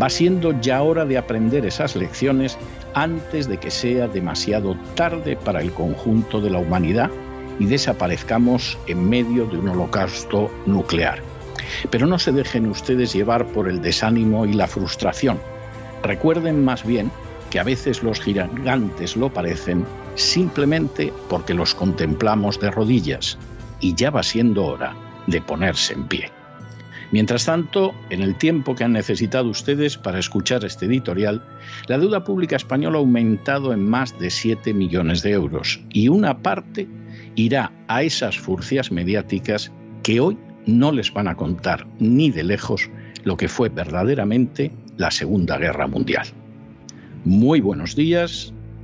Va 0.00 0.08
siendo 0.08 0.58
ya 0.60 0.82
hora 0.82 1.04
de 1.04 1.18
aprender 1.18 1.66
esas 1.66 1.94
lecciones 1.94 2.58
antes 2.94 3.48
de 3.48 3.58
que 3.58 3.70
sea 3.70 4.08
demasiado 4.08 4.76
tarde 4.94 5.36
para 5.36 5.60
el 5.60 5.72
conjunto 5.72 6.40
de 6.40 6.50
la 6.50 6.58
humanidad 6.58 7.10
y 7.58 7.66
desaparezcamos 7.66 8.78
en 8.86 9.08
medio 9.08 9.46
de 9.46 9.58
un 9.58 9.68
holocausto 9.68 10.50
nuclear. 10.66 11.20
Pero 11.90 12.06
no 12.06 12.18
se 12.18 12.32
dejen 12.32 12.66
ustedes 12.66 13.12
llevar 13.12 13.46
por 13.46 13.68
el 13.68 13.80
desánimo 13.80 14.46
y 14.46 14.52
la 14.52 14.66
frustración. 14.66 15.38
Recuerden 16.02 16.64
más 16.64 16.84
bien 16.84 17.10
que 17.50 17.60
a 17.60 17.64
veces 17.64 18.02
los 18.02 18.20
gigantes 18.20 19.16
lo 19.16 19.32
parecen 19.32 19.84
simplemente 20.14 21.12
porque 21.28 21.54
los 21.54 21.74
contemplamos 21.74 22.60
de 22.60 22.70
rodillas 22.70 23.38
y 23.80 23.94
ya 23.94 24.10
va 24.10 24.22
siendo 24.22 24.64
hora 24.64 24.94
de 25.26 25.40
ponerse 25.40 25.94
en 25.94 26.06
pie. 26.06 26.30
Mientras 27.12 27.44
tanto, 27.44 27.94
en 28.10 28.22
el 28.22 28.34
tiempo 28.36 28.74
que 28.74 28.84
han 28.84 28.92
necesitado 28.92 29.48
ustedes 29.48 29.96
para 29.96 30.18
escuchar 30.18 30.64
este 30.64 30.86
editorial, 30.86 31.44
la 31.86 31.98
deuda 31.98 32.24
pública 32.24 32.56
española 32.56 32.96
ha 32.96 33.00
aumentado 33.00 33.72
en 33.72 33.88
más 33.88 34.18
de 34.18 34.30
7 34.30 34.74
millones 34.74 35.22
de 35.22 35.30
euros 35.30 35.80
y 35.90 36.08
una 36.08 36.38
parte 36.38 36.88
irá 37.36 37.70
a 37.88 38.02
esas 38.02 38.38
furcias 38.38 38.90
mediáticas 38.90 39.70
que 40.02 40.20
hoy 40.20 40.36
no 40.66 40.92
les 40.92 41.12
van 41.12 41.28
a 41.28 41.36
contar 41.36 41.86
ni 41.98 42.30
de 42.30 42.42
lejos 42.42 42.90
lo 43.22 43.36
que 43.36 43.48
fue 43.48 43.68
verdaderamente 43.68 44.72
la 44.96 45.10
Segunda 45.10 45.58
Guerra 45.58 45.86
Mundial. 45.86 46.26
Muy 47.24 47.60
buenos 47.60 47.94
días, 47.96 48.52